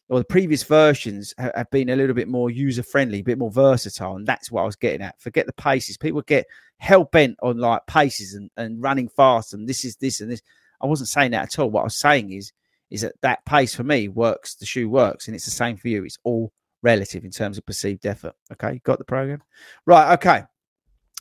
[0.08, 3.40] or the previous versions have, have been a little bit more user friendly, a bit
[3.40, 4.18] more versatile.
[4.18, 5.20] And that's what I was getting at.
[5.20, 5.98] Forget the paces.
[5.98, 6.46] People get
[6.78, 10.44] hell bent on like paces and, and running fast and this is this and this.
[10.80, 11.72] I wasn't saying that at all.
[11.72, 12.52] What I was saying is,
[12.90, 15.88] is that that pace for me works, the shoe works, and it's the same for
[15.88, 16.04] you.
[16.04, 18.36] It's all relative in terms of perceived effort.
[18.52, 19.42] Okay, got the program?
[19.86, 20.44] Right, okay.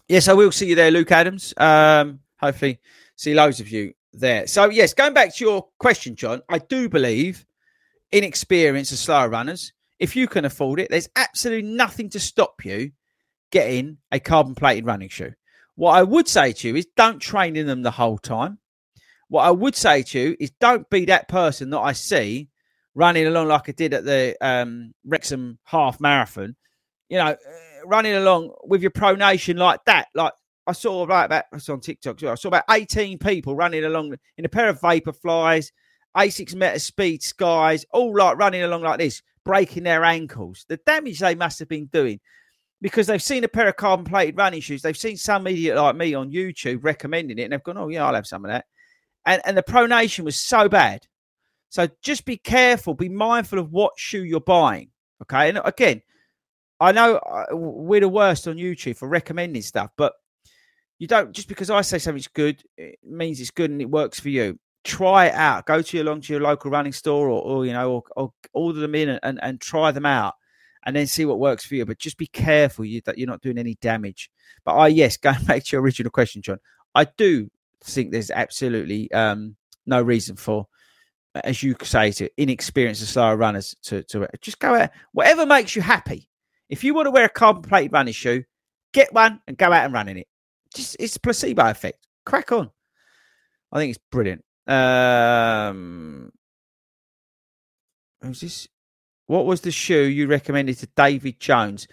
[0.08, 1.54] Yes, I will see you there, Luke Adams.
[1.56, 2.78] Um, hopefully,
[3.16, 4.46] see loads of you there.
[4.46, 7.46] So, yes, going back to your question, John, I do believe
[8.12, 12.92] inexperienced and slower runners, if you can afford it, there's absolutely nothing to stop you
[13.50, 15.32] getting a carbon plated running shoe.
[15.76, 18.58] What I would say to you is don't train in them the whole time.
[19.28, 22.48] What I would say to you is don't be that person that I see
[22.94, 26.56] running along like I did at the um, Wrexham half marathon.
[27.08, 27.36] You know, uh,
[27.86, 30.08] running along with your pronation like that.
[30.14, 30.32] Like
[30.66, 32.22] I saw right about it's on TikTok.
[32.22, 35.70] I saw about 18 people running along in a pair of Vaporflies,
[36.16, 40.64] Asics Meta Speed Skies, all like running along like this, breaking their ankles.
[40.68, 42.20] The damage they must have been doing
[42.80, 44.82] because they've seen a pair of carbon plated running shoes.
[44.82, 48.06] They've seen some idiot like me on YouTube recommending it, and they've gone, "Oh yeah,
[48.06, 48.66] I'll have some of that."
[49.26, 51.06] And and the pronation was so bad.
[51.70, 54.90] So just be careful, be mindful of what shoe you're buying.
[55.22, 56.02] Okay, and again,
[56.80, 60.12] I know uh, we're the worst on YouTube for recommending stuff, but
[60.98, 64.20] you don't just because I say something's good, it means it's good and it works
[64.20, 64.58] for you.
[64.84, 65.66] Try it out.
[65.66, 68.32] Go to your along to your local running store, or, or you know, or, or
[68.52, 70.34] order them in and, and, try them out
[70.84, 71.86] and then see what works for you.
[71.86, 74.30] But just be careful you, that you're not doing any damage.
[74.64, 76.58] But I, yes, going back to your original question, John,
[76.94, 77.50] I do
[77.90, 80.66] think there's absolutely um, no reason for,
[81.34, 84.90] as you say, to inexperienced and slower runners to, to just go out.
[85.12, 86.28] Whatever makes you happy.
[86.68, 88.44] If you want to wear a carbon plate running shoe,
[88.92, 90.26] get one and go out and run in it.
[90.74, 91.98] Just it's a placebo effect.
[92.24, 92.70] Crack on.
[93.70, 94.44] I think it's brilliant.
[94.66, 96.32] Um,
[98.22, 98.68] who's this?
[99.26, 101.86] What was the shoe you recommended to David Jones?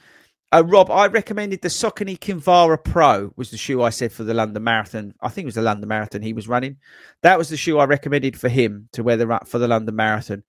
[0.54, 4.34] Uh, Rob, I recommended the Saucony Kinvara Pro was the shoe I said for the
[4.34, 5.14] London Marathon.
[5.22, 6.78] I think it was the London Marathon he was running.
[7.22, 10.44] That was the shoe I recommended for him to wear the for the London Marathon.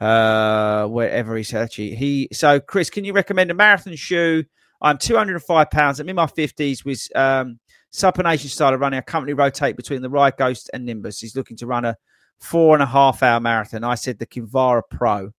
[0.00, 2.28] Uh, wherever he's actually he.
[2.32, 4.44] So, Chris, can you recommend a marathon shoe?
[4.82, 6.00] I'm 205 pounds.
[6.00, 6.84] I'm in my 50s.
[6.84, 7.60] With um,
[7.94, 8.98] supination style of running.
[8.98, 11.20] I currently rotate between the Ride Ghost and Nimbus.
[11.20, 11.96] He's looking to run a
[12.40, 13.84] four and a half hour marathon.
[13.84, 15.30] I said the Kinvara Pro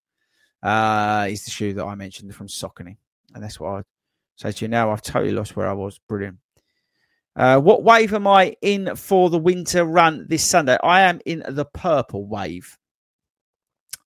[0.63, 2.95] uh, is the shoe that I mentioned from Saucony.
[3.33, 3.83] And that's what I'd
[4.35, 4.91] say to you now.
[4.91, 5.99] I've totally lost where I was.
[6.07, 6.37] Brilliant.
[7.35, 10.77] Uh, what wave am I in for the winter run this Sunday?
[10.81, 12.77] I am in the purple wave.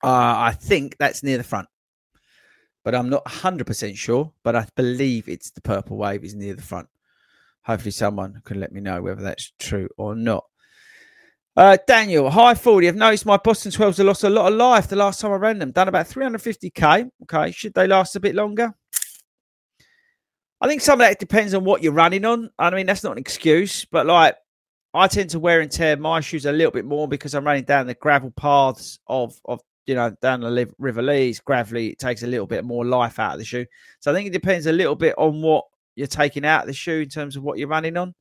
[0.04, 1.68] Uh, I think that's near the front,
[2.84, 4.32] but I'm not 100% sure.
[4.44, 6.88] But I believe it's the purple wave is near the front.
[7.64, 10.46] Hopefully, someone can let me know whether that's true or not.
[11.56, 12.88] Uh, Daniel, hi Fordy.
[12.88, 15.36] I've noticed my Boston 12s have lost a lot of life the last time I
[15.36, 15.72] ran them.
[15.72, 17.10] Done about 350k.
[17.24, 17.52] Okay.
[17.52, 18.74] Should they last a bit longer?
[20.62, 22.50] I think some of that depends on what you're running on.
[22.60, 24.36] I mean, that's not an excuse, but like
[24.94, 27.64] I tend to wear and tear my shoes a little bit more because I'm running
[27.64, 31.30] down the gravel paths of, of you know, down the River Lee.
[31.30, 31.88] It's gravelly.
[31.90, 33.66] It takes a little bit more life out of the shoe.
[34.00, 36.74] So I think it depends a little bit on what you're taking out of the
[36.74, 38.14] shoe in terms of what you're running on.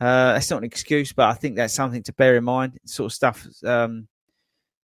[0.00, 2.78] Uh, that's not an excuse, but I think that's something to bear in mind.
[2.84, 4.06] Sort of stuff um,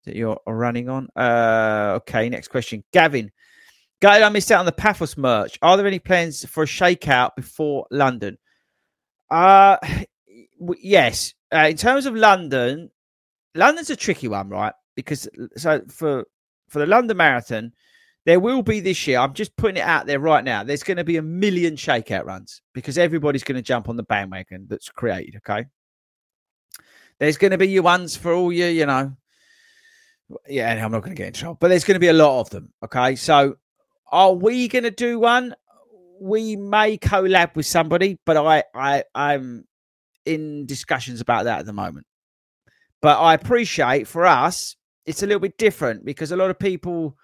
[0.04, 1.08] that you're running on.
[1.14, 3.30] Uh, okay, next question, Gavin.
[4.00, 5.58] Gavin, I missed out on the Paphos merch.
[5.62, 8.38] Are there any plans for a shakeout before London?
[9.30, 9.76] Uh,
[10.78, 11.34] yes.
[11.52, 12.90] Uh, in terms of London,
[13.54, 14.72] London's a tricky one, right?
[14.96, 16.24] Because so for
[16.68, 17.72] for the London Marathon,
[18.26, 19.18] there will be this year.
[19.18, 20.64] I'm just putting it out there right now.
[20.64, 24.02] There's going to be a million shakeout runs because everybody's going to jump on the
[24.02, 25.36] bandwagon that's created.
[25.36, 25.66] Okay.
[27.18, 29.14] There's going to be your ones for all your, you know,
[30.48, 32.14] yeah, and I'm not going to get in trouble, but there's going to be a
[32.14, 32.72] lot of them.
[32.82, 33.14] Okay.
[33.14, 33.56] So
[34.14, 35.54] are we going to do one?
[36.20, 39.64] We may collab with somebody, but I, I, I'm
[40.24, 42.06] in discussions about that at the moment.
[43.02, 47.16] But I appreciate for us, it's a little bit different because a lot of people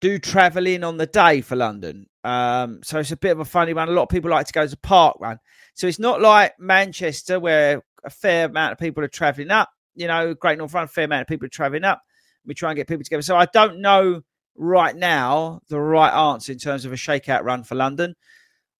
[0.00, 2.06] do travel in on the day for London.
[2.22, 3.88] Um, so it's a bit of a funny one.
[3.88, 5.38] A lot of people like to go to park run.
[5.74, 9.70] So it's not like Manchester where a fair amount of people are travelling up.
[9.94, 12.00] you know, Great North Run, fair amount of people are traveling up.
[12.46, 13.22] We try and get people together.
[13.22, 14.22] So I don't know
[14.56, 18.14] right now the right answer in terms of a shakeout run for London.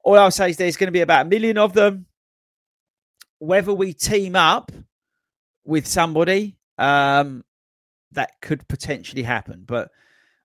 [0.04, 2.06] All I'll say is there's going to be about a million of them.
[3.38, 4.70] Whether we team up
[5.64, 7.44] with somebody, um,
[8.12, 9.64] that could potentially happen.
[9.66, 9.90] But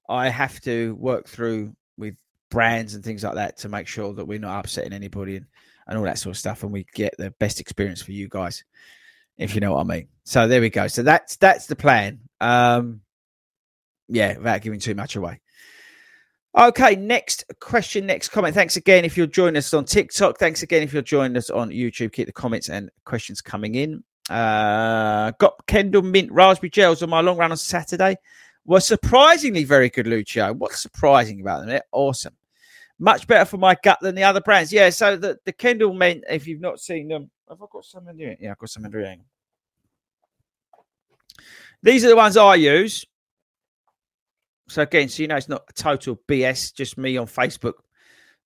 [0.10, 2.16] I have to work through with
[2.50, 5.46] brands and things like that to make sure that we're not upsetting anybody and,
[5.88, 8.63] and all that sort of stuff, and we get the best experience for you guys,
[9.38, 10.08] if you know what I mean.
[10.24, 10.88] So there we go.
[10.88, 12.20] So that's that's the plan.
[12.40, 13.02] Um,
[14.08, 15.39] yeah, without giving too much away.
[16.58, 18.56] Okay, next question, next comment.
[18.56, 20.39] Thanks again if you're joining us on TikTok.
[20.39, 22.13] Thanks again if you're joining us on YouTube.
[22.13, 24.04] Keep the comments and questions coming in.
[24.30, 28.17] Uh, got Kendal Mint raspberry gels on my long run on Saturday.
[28.65, 30.54] Were surprisingly very good, Lucio.
[30.54, 31.70] What's surprising about them?
[31.70, 32.36] They're awesome.
[33.00, 34.74] Much better for my gut than the other brands.
[34.74, 38.08] Yeah, so the, the Kendal Mint, if you've not seen them, have I got some
[38.08, 38.36] in there?
[38.39, 39.17] Yeah, I've got some in there.
[41.84, 43.06] These are the ones I use.
[44.69, 47.73] So again, so you know it's not a total BS, just me on Facebook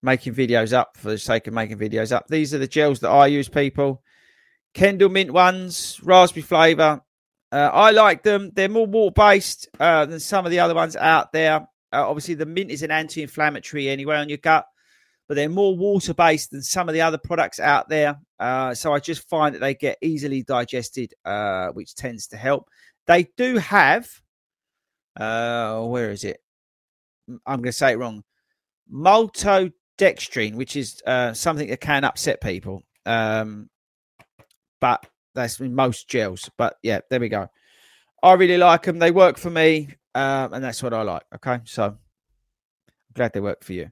[0.04, 2.28] making videos up for the sake of making videos up.
[2.28, 4.02] These are the gels that I use, people.
[4.74, 7.02] Kendal Mint ones, raspberry flavour.
[7.52, 8.52] Uh, I like them.
[8.54, 11.68] They're more water based uh, than some of the other ones out there.
[11.94, 14.66] Uh, obviously, the mint is an anti inflammatory anyway on your gut,
[15.28, 18.18] but they're more water based than some of the other products out there.
[18.40, 22.70] Uh, so I just find that they get easily digested, uh, which tends to help.
[23.08, 24.10] They do have,
[25.20, 26.42] uh, where is it?
[27.46, 28.24] I'm going to say it wrong.
[28.92, 32.84] Maltodextrin, which is uh, something that can upset people.
[33.06, 33.70] Um,
[34.80, 36.50] but that's in most gels.
[36.58, 37.48] But yeah, there we go.
[38.24, 39.00] I really like them.
[39.00, 41.24] They work for me, um, and that's what I like.
[41.36, 42.00] Okay, so I'm
[43.14, 43.90] glad they work for you.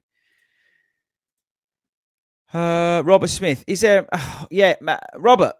[2.52, 4.08] Uh, Robert Smith, is there?
[4.50, 4.74] Yeah,
[5.14, 5.54] Robert.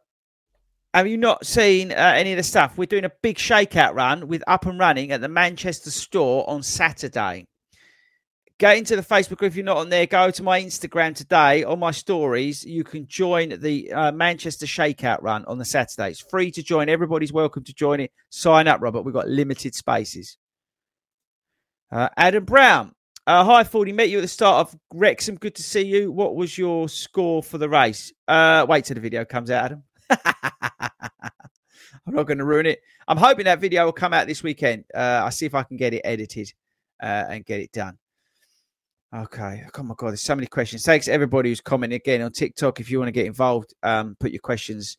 [0.93, 2.77] Have you not seen uh, any of the stuff?
[2.77, 6.65] We're doing a big shakeout run with up and running at the Manchester store on
[6.65, 7.47] Saturday.
[8.59, 10.05] Get into the Facebook group if you're not on there.
[10.07, 12.65] Go to my Instagram today on my stories.
[12.65, 16.11] You can join the uh, Manchester Shakeout Run on the Saturday.
[16.11, 16.89] It's free to join.
[16.89, 18.11] Everybody's welcome to join it.
[18.31, 19.03] Sign up, Robert.
[19.03, 20.39] We've got limited spaces.
[21.93, 22.93] Uh, Adam Brown.
[23.29, 23.93] Uh, hi, Fordy.
[23.93, 25.37] Met you at the start of Wrexham.
[25.37, 26.11] Good to see you.
[26.11, 28.13] What was your score for the race?
[28.27, 29.85] Uh, wait till the video comes out, Adam.
[32.07, 32.81] I'm not going to ruin it.
[33.09, 34.85] I'm hoping that video will come out this weekend.
[34.95, 36.53] Uh, I'll see if I can get it edited
[37.03, 37.99] uh, and get it done.
[39.15, 39.65] Okay.
[39.77, 40.85] Oh my God, there's so many questions.
[40.85, 42.79] Thanks everybody who's commenting again on TikTok.
[42.79, 44.99] If you want to get involved, um, put your questions,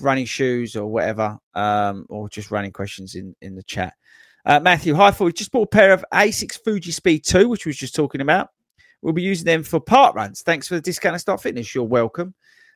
[0.00, 3.94] running shoes or whatever, um, or just running questions in in the chat.
[4.46, 7.78] Uh, Matthew Highfield just bought a pair of Asics Fuji Speed 2, which we was
[7.78, 8.50] just talking about.
[9.02, 10.42] We'll be using them for part runs.
[10.42, 11.74] Thanks for the discount at Start Fitness.
[11.74, 12.34] You're welcome.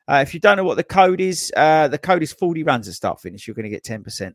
[0.08, 2.88] Uh, if you don't know what the code is, uh, the code is Fordy runs
[2.88, 3.46] at Start Fitness.
[3.46, 4.32] You're going to get 10%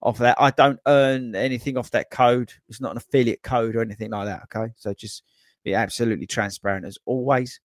[0.00, 0.36] off that.
[0.40, 2.52] I don't earn anything off that code.
[2.68, 4.42] It's not an affiliate code or anything like that.
[4.44, 4.72] Okay.
[4.76, 5.24] So just
[5.64, 7.60] be absolutely transparent as always.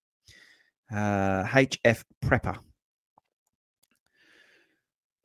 [0.91, 2.57] Uh, HF Prepper.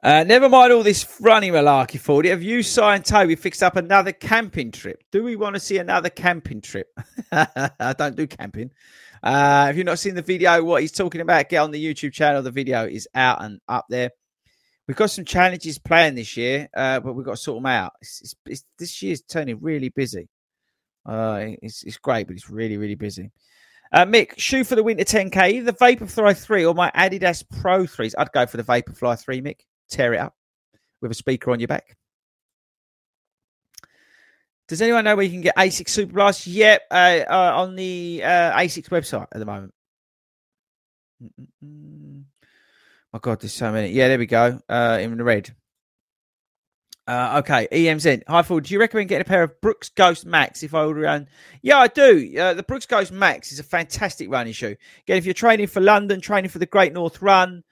[0.06, 2.30] Uh, never mind all this running malarkey for you.
[2.30, 5.02] Have you, Si, Toby fixed up another camping trip?
[5.10, 6.86] Do we want to see another camping trip?
[7.32, 8.70] I don't do camping.
[9.20, 12.12] Uh, if you've not seen the video, what he's talking about, get on the YouTube
[12.12, 12.40] channel.
[12.40, 14.10] The video is out and up there.
[14.86, 17.94] We've got some challenges planned this year, uh, but we've got to sort them out.
[18.00, 20.28] It's, it's, it's, this year's turning really busy.
[21.04, 23.32] Uh, it's, it's great, but it's really, really busy.
[23.90, 27.82] Uh, Mick, shoe for the winter 10K, either the Vaporfly 3 or my Adidas Pro
[27.86, 28.14] 3s.
[28.16, 29.62] I'd go for the Vaporfly 3, Mick.
[29.88, 30.34] Tear it up
[31.00, 31.96] with a speaker on your back.
[34.68, 36.46] Does anyone know where you can get ASICS Super Blast?
[36.46, 39.72] Yep, uh, uh, on the uh, ASICS website at the moment.
[41.22, 42.24] Mm-mm-mm.
[43.12, 43.90] My God, there's so many.
[43.92, 44.60] Yeah, there we go.
[44.68, 45.54] Uh, in the red.
[47.06, 48.24] Uh, okay, EMZ.
[48.26, 48.64] Hi, Ford.
[48.64, 51.28] Do you recommend getting a pair of Brooks Ghost Max if I order around?
[51.62, 52.34] Yeah, I do.
[52.36, 54.74] Uh, the Brooks Ghost Max is a fantastic running shoe.
[55.04, 57.62] Again, if you're training for London, training for the Great North Run,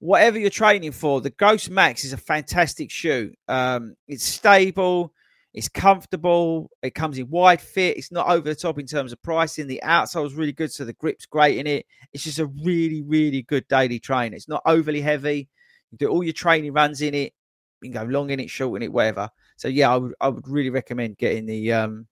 [0.00, 3.32] whatever you're training for, the Ghost Max is a fantastic shoe.
[3.46, 5.12] Um, it's stable,
[5.54, 9.22] it's comfortable, it comes in wide fit, it's not over the top in terms of
[9.22, 9.66] pricing.
[9.66, 11.86] The outsole is really good, so the grip's great in it.
[12.12, 14.34] It's just a really, really good daily trainer.
[14.34, 15.48] It's not overly heavy.
[15.92, 17.34] You do all your training runs in it.
[17.82, 19.30] You can go long in it, short in it, whatever.
[19.56, 22.06] So yeah, I would I would really recommend getting the um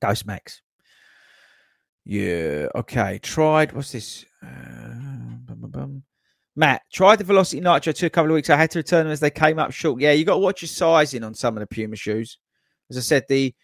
[0.00, 0.62] Ghost Max.
[2.04, 2.68] Yeah.
[2.74, 3.18] Okay.
[3.18, 3.72] Tried.
[3.72, 4.24] What's this?
[4.42, 4.46] Uh,
[5.44, 6.02] bum, bum, bum.
[6.56, 8.48] Matt tried the Velocity Nitro two a couple of weeks.
[8.48, 10.00] I had to return them as they came up short.
[10.00, 12.38] Yeah, you got to watch your sizing on some of the Puma shoes.
[12.88, 13.54] As I said, the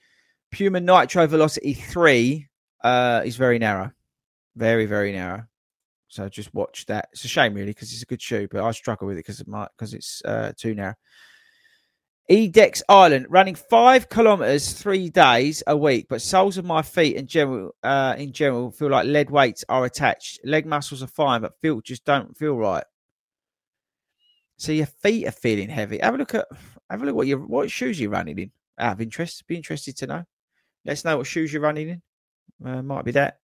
[0.50, 2.48] Puma Nitro Velocity three
[2.84, 3.90] uh, is very narrow,
[4.56, 5.44] very very narrow.
[6.08, 7.08] So just watch that.
[7.12, 9.46] It's a shame, really, because it's a good shoe, but I struggle with it because
[9.46, 10.94] my because it's uh, too narrow.
[12.30, 17.26] Edex Island, running five kilometers three days a week, but soles of my feet in
[17.26, 20.40] general, uh, in general, feel like lead weights are attached.
[20.44, 22.84] Leg muscles are fine, but feel just don't feel right.
[24.56, 25.98] So your feet are feeling heavy.
[25.98, 26.46] Have a look at
[26.88, 28.52] have a look what your what shoes you're running in.
[28.78, 30.24] Out of interest, be interested to know.
[30.84, 32.02] Let's know what shoes you're running in.
[32.64, 33.41] Uh, might be that.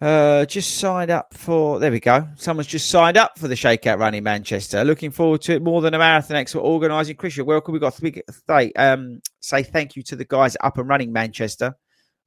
[0.00, 1.80] Uh, just signed up for.
[1.80, 2.28] There we go.
[2.36, 4.84] Someone's just signed up for the Shakeout Run in Manchester.
[4.84, 7.16] Looking forward to it more than a marathon expert organising.
[7.16, 7.72] Christian, welcome.
[7.72, 8.22] We've got three.
[8.48, 11.74] Say, um, say thank you to the guys Up and Running Manchester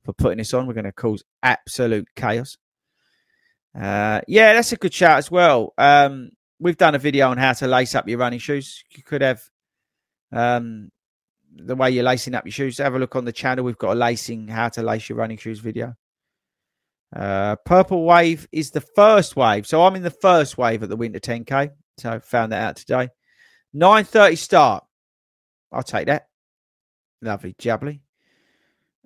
[0.04, 0.68] for putting this on.
[0.68, 2.58] We're going to cause absolute chaos.
[3.74, 5.74] Uh, yeah, that's a good shout as well.
[5.78, 8.84] Um, we've done a video on how to lace up your running shoes.
[8.96, 9.42] You could have
[10.34, 10.92] um,
[11.56, 12.80] the way you're lacing up your shoes.
[12.80, 13.64] Have a look on the channel.
[13.64, 15.96] We've got a lacing how to lace your running shoes video.
[17.16, 19.68] Uh, purple wave is the first wave.
[19.68, 21.72] So I'm in the first wave at the winter 10K.
[21.98, 23.10] So I found that out today.
[23.76, 24.84] 9.30 start.
[25.72, 26.28] I'll take that.
[27.22, 28.00] Lovely, jubbly.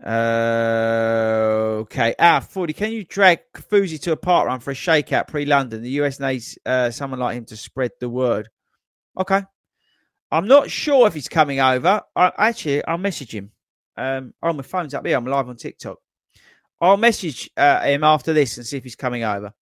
[0.03, 2.15] Uh, okay.
[2.19, 2.73] Ah, Fordy.
[2.73, 5.81] Can you drag Fuzi to a park run for a shakeout pre London?
[5.81, 8.49] The US needs uh, someone like him to spread the word.
[9.19, 9.43] Okay.
[10.31, 12.01] I'm not sure if he's coming over.
[12.15, 13.51] I, actually, I'll message him.
[13.95, 15.15] Um, oh, my phone's up here.
[15.15, 15.97] I'm live on TikTok.
[16.85, 19.53] I'll message uh, him after this and see if he's coming over.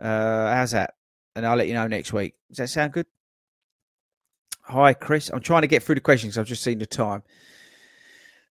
[0.00, 0.94] Uh, how's that?
[1.34, 2.34] And I'll let you know next week.
[2.48, 3.06] Does that sound good?
[4.62, 5.30] Hi, Chris.
[5.30, 6.38] I'm trying to get through the questions.
[6.38, 7.22] I've just seen the time.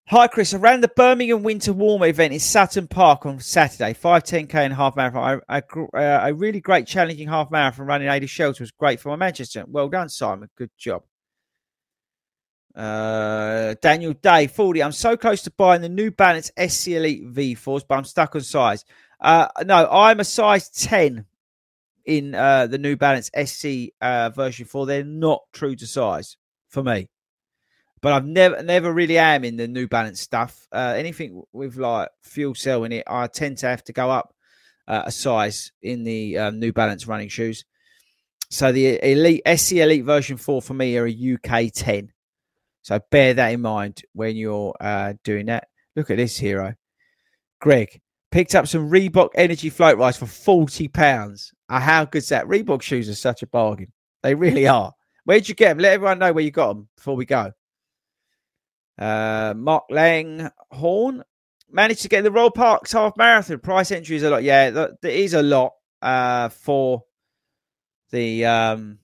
[0.08, 0.54] Hi, Chris.
[0.54, 4.72] I ran the Birmingham Winter Warmer event in Sutton Park on Saturday, 5, 10K and
[4.72, 5.42] half marathon.
[5.48, 5.62] I, I,
[5.94, 9.64] uh, a really great, challenging half marathon running 80 shelter was great for my Manchester.
[9.66, 10.48] Well done, Simon.
[10.56, 11.02] Good job.
[12.76, 14.82] Uh, Daniel Day, Fordy.
[14.82, 18.42] I'm so close to buying the New Balance SC Elite V4, but I'm stuck on
[18.42, 18.84] size.
[19.18, 21.24] Uh, no, I'm a size 10
[22.04, 24.86] in uh, the New Balance SC uh, version 4.
[24.86, 26.36] They're not true to size
[26.68, 27.08] for me.
[28.02, 30.68] But I've never, never really am in the New Balance stuff.
[30.70, 34.34] Uh, anything with like FuelCell in it, I tend to have to go up
[34.86, 37.64] uh, a size in the um, New Balance running shoes.
[38.50, 42.12] So the Elite SC Elite version 4 for me are a UK 10.
[42.86, 45.66] So bear that in mind when you're uh, doing that.
[45.96, 46.72] Look at this hero.
[47.60, 51.52] Greg picked up some Reebok Energy Floatride for £40.
[51.68, 52.46] Uh, how good's that?
[52.46, 53.92] Reebok shoes are such a bargain.
[54.22, 54.92] They really are.
[55.24, 55.78] Where'd you get them?
[55.78, 57.50] Let everyone know where you got them before we go.
[58.96, 61.24] Uh, Mark Lang Horn
[61.68, 63.58] managed to get the Royal Parks half marathon.
[63.58, 64.44] Price entry is a lot.
[64.44, 65.72] Yeah, there is a lot
[66.02, 67.02] uh, for
[68.12, 69.00] the um,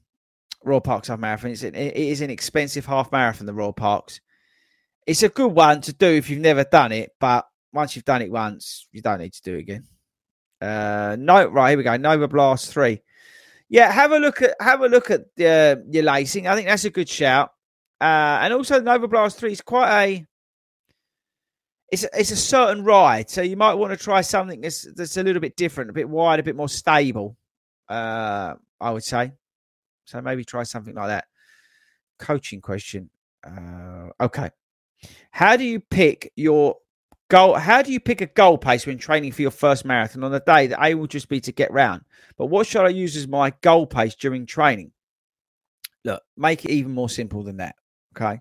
[0.64, 1.50] Royal Parks half marathon.
[1.50, 4.20] It's an, it is an expensive half marathon, the Royal Parks.
[5.06, 8.22] It's a good one to do if you've never done it, but once you've done
[8.22, 9.84] it once, you don't need to do it again.
[10.60, 11.96] Uh, no, right here we go.
[11.96, 13.02] Nova Blast three.
[13.68, 16.46] Yeah, have a look at have a look at uh, your lacing.
[16.46, 17.50] I think that's a good shout.
[18.00, 20.26] Uh, and also Nova Blast three is quite a
[21.90, 25.16] it's a, it's a certain ride, so you might want to try something that's that's
[25.16, 27.36] a little bit different, a bit wide, a bit more stable.
[27.88, 29.32] Uh, I would say.
[30.05, 31.26] So maybe try something like that.
[32.18, 33.11] Coaching question.
[33.44, 34.50] Uh, okay.
[35.30, 36.76] How do you pick your
[37.28, 37.55] goal?
[37.55, 40.40] How do you pick a goal pace when training for your first marathon on a
[40.40, 42.03] day that A will just be to get round?
[42.36, 44.92] But what should I use as my goal pace during training?
[46.05, 47.76] Look, make it even more simple than that.
[48.16, 48.40] Okay.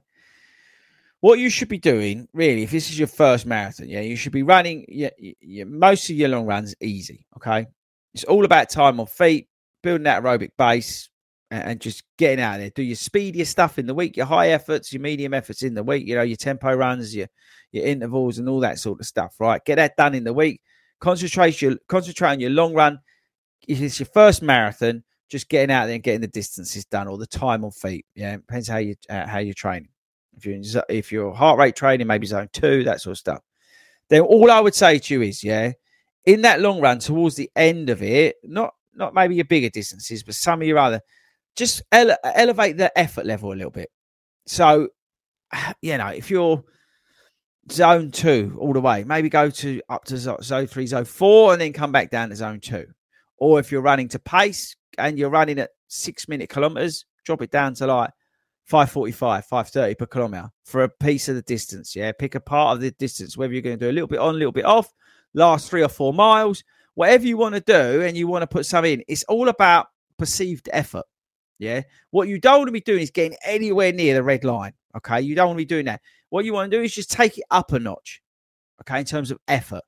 [1.20, 4.32] What you should be doing, really, if this is your first marathon, yeah, you should
[4.32, 7.28] be running yeah, most of your long runs easy.
[7.38, 7.68] Okay.
[8.16, 9.48] It's all about time on feet,
[9.84, 11.11] building that aerobic base,
[11.52, 12.70] and just getting out there.
[12.70, 15.84] Do your speedier stuff in the week, your high efforts, your medium efforts in the
[15.84, 17.28] week, you know, your tempo runs, your
[17.72, 19.64] your intervals and all that sort of stuff, right?
[19.66, 20.62] Get that done in the week.
[21.00, 23.00] Concentrate your concentrate on your long run.
[23.68, 27.18] If it's your first marathon, just getting out there and getting the distances done or
[27.18, 28.06] the time on feet.
[28.16, 29.90] Yeah, depends how you uh, how you're training.
[30.38, 33.42] If you're if you're heart rate training, maybe zone two, that sort of stuff.
[34.10, 35.74] Then all I would say to you is, yeah,
[36.26, 40.24] in that long run towards the end of it, not not maybe your bigger distances,
[40.24, 41.02] but some of your other
[41.56, 43.90] just ele- elevate the effort level a little bit.
[44.46, 44.90] So,
[45.82, 46.64] you know, if you're
[47.72, 51.62] zone two all the way, maybe go to up to zone three, zone four, and
[51.62, 52.88] then come back down to zone two.
[53.38, 57.52] Or if you're running to pace and you're running at six minute kilometers, drop it
[57.52, 58.12] down to like
[58.66, 61.96] 545, 530 per kilometer for a piece of the distance.
[61.96, 62.12] Yeah.
[62.12, 64.36] Pick a part of the distance, whether you're going to do a little bit on,
[64.36, 64.94] a little bit off,
[65.34, 68.66] last three or four miles, whatever you want to do, and you want to put
[68.66, 69.04] some in.
[69.08, 69.88] It's all about
[70.18, 71.06] perceived effort.
[71.62, 71.84] Yeah.
[72.10, 74.74] What you don't want to be doing is getting anywhere near the red line.
[74.98, 75.22] Okay.
[75.22, 76.02] You don't want to be doing that.
[76.30, 78.20] What you want to do is just take it up a notch.
[78.82, 79.00] Okay.
[79.00, 79.84] In terms of effort,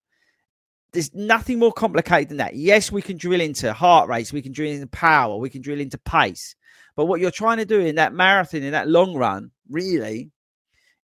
[0.93, 2.55] there's nothing more complicated than that.
[2.55, 5.79] Yes, we can drill into heart rates, we can drill into power, we can drill
[5.79, 6.55] into pace.
[6.95, 10.29] But what you're trying to do in that marathon, in that long run, really,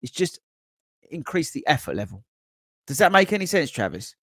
[0.03, 0.39] is just
[1.11, 2.23] increase the effort level.
[2.87, 4.15] Does that make any sense, Travis?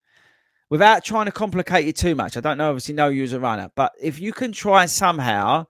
[0.69, 2.37] Without trying to complicate it too much.
[2.37, 5.65] I don't know, obviously, know you as a runner, but if you can try somehow,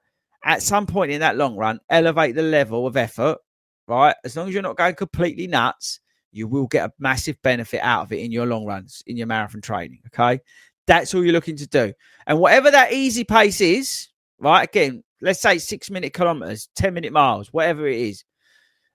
[0.46, 3.40] at some point in that long run, elevate the level of effort,
[3.88, 4.16] right?
[4.24, 6.00] As long as you're not going completely nuts,
[6.32, 9.28] you will get a massive benefit out of it in your long runs, in your
[9.28, 10.02] marathon training.
[10.08, 10.40] Okay.
[10.86, 11.94] That's all you're looking to do.
[12.28, 14.64] And whatever that easy pace is, right?
[14.64, 18.24] Again, let's say six minute kilometers, 10 minute miles, whatever it is.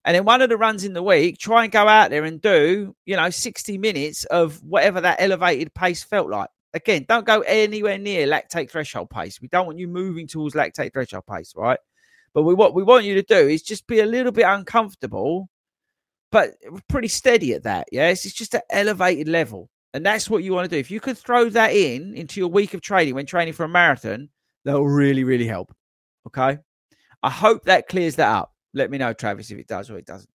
[0.05, 2.41] And then one of the runs in the week, try and go out there and
[2.41, 6.49] do, you know, 60 minutes of whatever that elevated pace felt like.
[6.73, 9.41] Again, don't go anywhere near lactate threshold pace.
[9.41, 11.79] We don't want you moving towards lactate threshold pace, right?
[12.33, 15.49] But we, what we want you to do is just be a little bit uncomfortable
[16.31, 16.55] but
[16.89, 17.89] pretty steady at that.
[17.93, 20.79] Yes, it's just an elevated level, and that's what you want to do.
[20.79, 23.69] If you can throw that in into your week of training when training for a
[23.69, 24.29] marathon,
[24.65, 25.75] that'll really, really help.
[26.27, 26.59] Okay,
[27.23, 28.53] I hope that clears that up.
[28.75, 30.31] Let me know, Travis, if it does or it doesn't.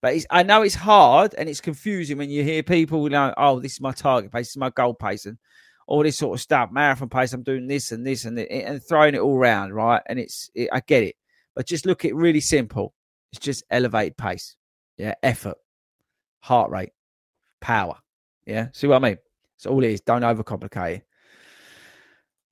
[0.00, 3.58] But I know it's hard and it's confusing when you hear people you know, oh,
[3.58, 5.38] this is my target pace, this is my goal pace, and
[5.86, 6.70] all this sort of stuff.
[6.72, 10.02] Marathon pace, I'm doing this and this and and throwing it all around, right?
[10.06, 11.16] And it's, it, I get it,
[11.54, 12.94] but just look at really simple.
[13.32, 14.56] It's just elevated pace.
[14.96, 15.56] Yeah, effort,
[16.40, 16.92] heart rate,
[17.60, 17.96] power.
[18.46, 19.18] Yeah, see what I mean?
[19.56, 20.00] It's all it is.
[20.00, 21.06] Don't overcomplicate it.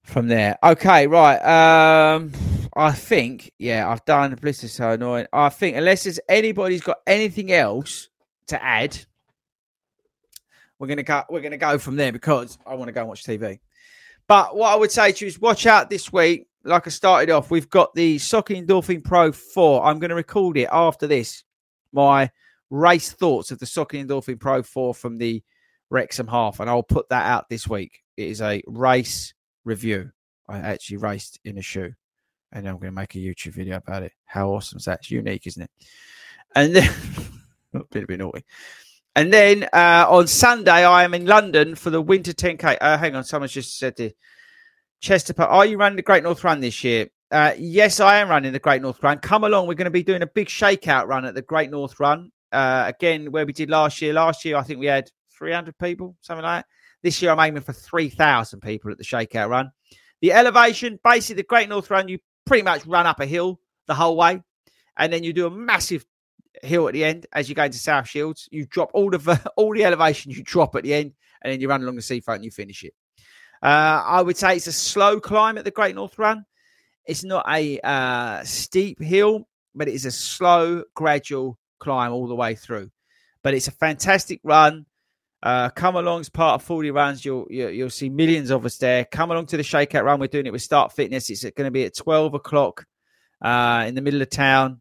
[0.05, 1.37] From there, okay, right.
[1.37, 2.33] Um,
[2.75, 4.35] I think, yeah, I've done.
[4.35, 5.27] Bliss is so annoying.
[5.33, 8.09] I think unless there's anybody's got anything else
[8.49, 8.99] to add,
[10.83, 11.23] we're gonna go.
[11.31, 13.61] We're gonna go from there because I want to go and watch TV.
[14.27, 16.49] But what I would say to you is watch out this week.
[16.65, 19.85] Like I started off, we've got the Saucony Endorphin Pro 4.
[19.85, 21.45] I'm going to record it after this
[21.93, 22.31] my
[22.69, 25.41] race thoughts of the Saucony Endorphin Pro 4 from the
[25.89, 28.01] Wrexham half, and I'll put that out this week.
[28.17, 30.11] It is a race review.
[30.49, 31.93] I actually raced in a shoe,
[32.51, 34.13] and I'm going to make a YouTube video about it.
[34.25, 34.99] How awesome is that?
[35.01, 35.71] It's unique, isn't it?
[36.57, 36.91] And then,
[37.75, 38.45] a bit, a bit naughty.
[39.15, 42.79] And then uh, on Sunday, I am in London for the Winter 10K.
[42.81, 44.11] Uh, hang on, someone's just said to
[45.01, 47.09] Chester, are you running the Great North Run this year?
[47.31, 49.19] Uh, yes, I am running the Great North Run.
[49.19, 49.67] Come along.
[49.67, 52.31] We're going to be doing a big shakeout run at the Great North Run.
[52.53, 54.13] Uh, again, where we did last year.
[54.13, 56.67] Last year, I think we had 300 people, something like that.
[57.03, 59.73] This year, I'm aiming for 3,000 people at the shakeout run.
[60.21, 63.95] The elevation, basically, the Great North Run, you pretty much run up a hill the
[63.95, 64.43] whole way.
[64.97, 66.05] And then you do a massive
[66.63, 68.49] hill at the end as you go into South Shields.
[68.51, 71.69] You drop all the all the elevation you drop at the end, and then you
[71.69, 72.95] run along the seafront and you finish it.
[73.63, 76.45] Uh, I would say it's a slow climb at the Great North Run.
[77.07, 82.35] It's not a uh, steep hill, but it is a slow, gradual climb all the
[82.35, 82.91] way through.
[83.43, 84.87] But it's a fantastic run.
[85.43, 87.25] Uh, come along as part of Fordy runs.
[87.25, 89.05] You'll, you'll see millions of us there.
[89.05, 90.21] Come along to the shakeout run.
[90.21, 91.31] We're doing it with Start Fitness.
[91.31, 92.87] It's going to be at 12 o'clock
[93.41, 94.81] uh, in the middle of town.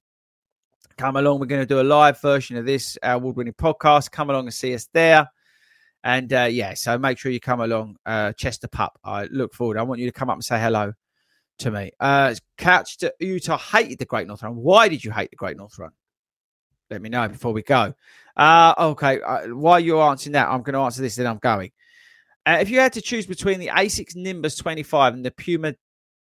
[1.02, 1.40] Come along.
[1.40, 4.12] We're going to do a live version of this award winning podcast.
[4.12, 5.28] Come along and see us there.
[6.04, 7.96] And uh, yeah, so make sure you come along.
[8.06, 9.00] Uh, Chester Pup.
[9.04, 9.80] I look forward.
[9.80, 10.94] I want you to come up and say hello
[11.58, 11.90] to me.
[12.00, 14.56] Uh, Couch to Utah hated the Great North Run.
[14.58, 15.90] Why did you hate the Great North Run?
[16.92, 17.96] Let me know before we go.
[18.38, 21.72] Uh, okay, uh, while you're answering that, I'm going to answer this, then I'm going.
[22.46, 25.74] Uh, if you had to choose between the Asics Nimbus 25 and the Puma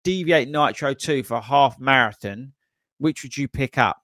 [0.04, 2.52] Deviate Nitro 2 for half marathon,
[2.98, 4.02] which would you pick up?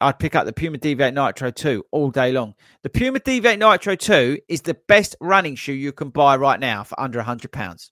[0.00, 2.54] I'd pick up the Puma Deviate Nitro 2 all day long.
[2.82, 6.84] The Puma Deviate Nitro 2 is the best running shoe you can buy right now
[6.84, 7.90] for under £100.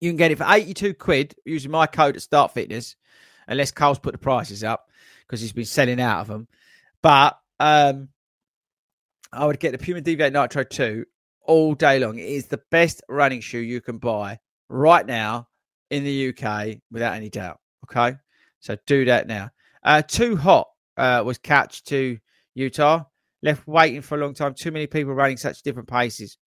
[0.00, 2.94] You can get it for 82 quid using my code at Start Fitness,
[3.48, 4.88] unless Carl's put the prices up
[5.26, 6.46] because he's been selling out of them.
[7.02, 8.10] But um,
[9.32, 11.04] I would get the Puma Deviate Nitro 2
[11.42, 12.18] all day long.
[12.18, 14.38] It is the best running shoe you can buy
[14.68, 15.48] right now
[15.90, 17.58] in the UK without any doubt.
[17.84, 18.16] Okay.
[18.60, 19.50] So do that now.
[19.84, 22.18] Uh, too hot uh, was catch to
[22.54, 23.04] Utah.
[23.42, 24.54] Left waiting for a long time.
[24.54, 26.38] Too many people running such different paces.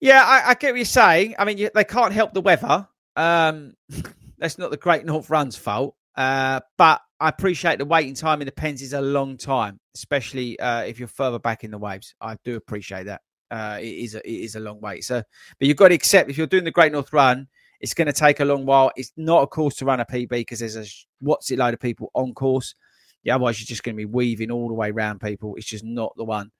[0.00, 1.36] Yeah, I, I, get what you're saying.
[1.38, 2.88] I mean, you, they can't help the weather.
[3.14, 3.74] Um,
[4.38, 5.94] that's not the Great North Run's fault.
[6.16, 10.58] Uh, but I appreciate the waiting time in the pens is a long time, especially
[10.58, 12.14] uh, if you're further back in the waves.
[12.20, 13.20] I do appreciate that.
[13.50, 15.04] Uh, it is a, it is a long wait.
[15.04, 15.22] So,
[15.58, 17.46] but you've got to accept if you're doing the Great North Run,
[17.82, 18.92] it's going to take a long while.
[18.96, 20.86] It's not a course to run a PB because there's a
[21.20, 22.74] what's it load of people on course.
[23.24, 25.56] Yeah, otherwise you're just going to be weaving all the way around people.
[25.56, 26.50] It's just not the one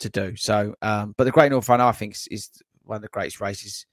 [0.00, 0.36] to do.
[0.36, 2.50] So, um, but the Great North Run, I think, is, is
[2.84, 3.86] one of the greatest races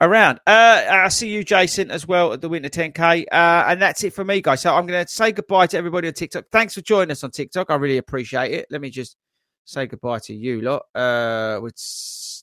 [0.00, 0.40] around.
[0.46, 3.24] Uh, I see you, Jason, as well at the Winter 10K.
[3.30, 4.62] Uh, and that's it for me, guys.
[4.62, 6.46] So I'm going to say goodbye to everybody on TikTok.
[6.50, 7.70] Thanks for joining us on TikTok.
[7.70, 8.66] I really appreciate it.
[8.70, 9.16] Let me just
[9.64, 10.82] say goodbye to you lot.
[10.94, 11.74] Uh, which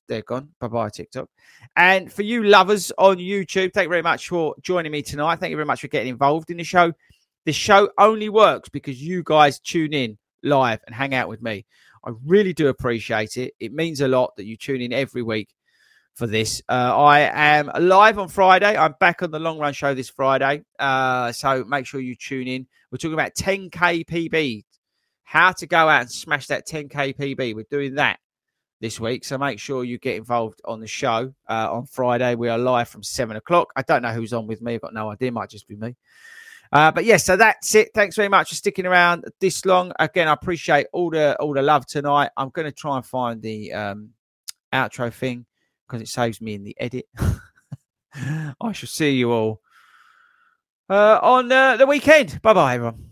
[0.07, 0.49] they're gone.
[0.59, 1.29] Bye bye, TikTok.
[1.75, 5.39] And for you lovers on YouTube, thank you very much for joining me tonight.
[5.39, 6.93] Thank you very much for getting involved in the show.
[7.45, 11.65] The show only works because you guys tune in live and hang out with me.
[12.03, 13.53] I really do appreciate it.
[13.59, 15.49] It means a lot that you tune in every week
[16.15, 16.61] for this.
[16.69, 18.77] Uh, I am live on Friday.
[18.77, 20.63] I'm back on the long run show this Friday.
[20.79, 22.67] Uh, so make sure you tune in.
[22.91, 24.63] We're talking about 10K PB,
[25.23, 27.55] how to go out and smash that 10K PB.
[27.55, 28.19] We're doing that
[28.81, 29.25] this week.
[29.25, 32.35] So make sure you get involved on the show uh, on Friday.
[32.35, 33.71] We are live from seven o'clock.
[33.75, 34.75] I don't know who's on with me.
[34.75, 35.29] I've got no idea.
[35.29, 35.95] It might just be me.
[36.71, 37.91] Uh, but yes, so that's it.
[37.93, 39.91] Thanks very much for sticking around this long.
[39.99, 42.31] Again, I appreciate all the all the love tonight.
[42.35, 44.09] I'm going to try and find the um,
[44.73, 45.45] outro thing
[45.87, 47.07] because it saves me in the edit.
[48.13, 49.61] I shall see you all
[50.89, 52.41] uh, on uh, the weekend.
[52.41, 53.11] Bye bye, everyone.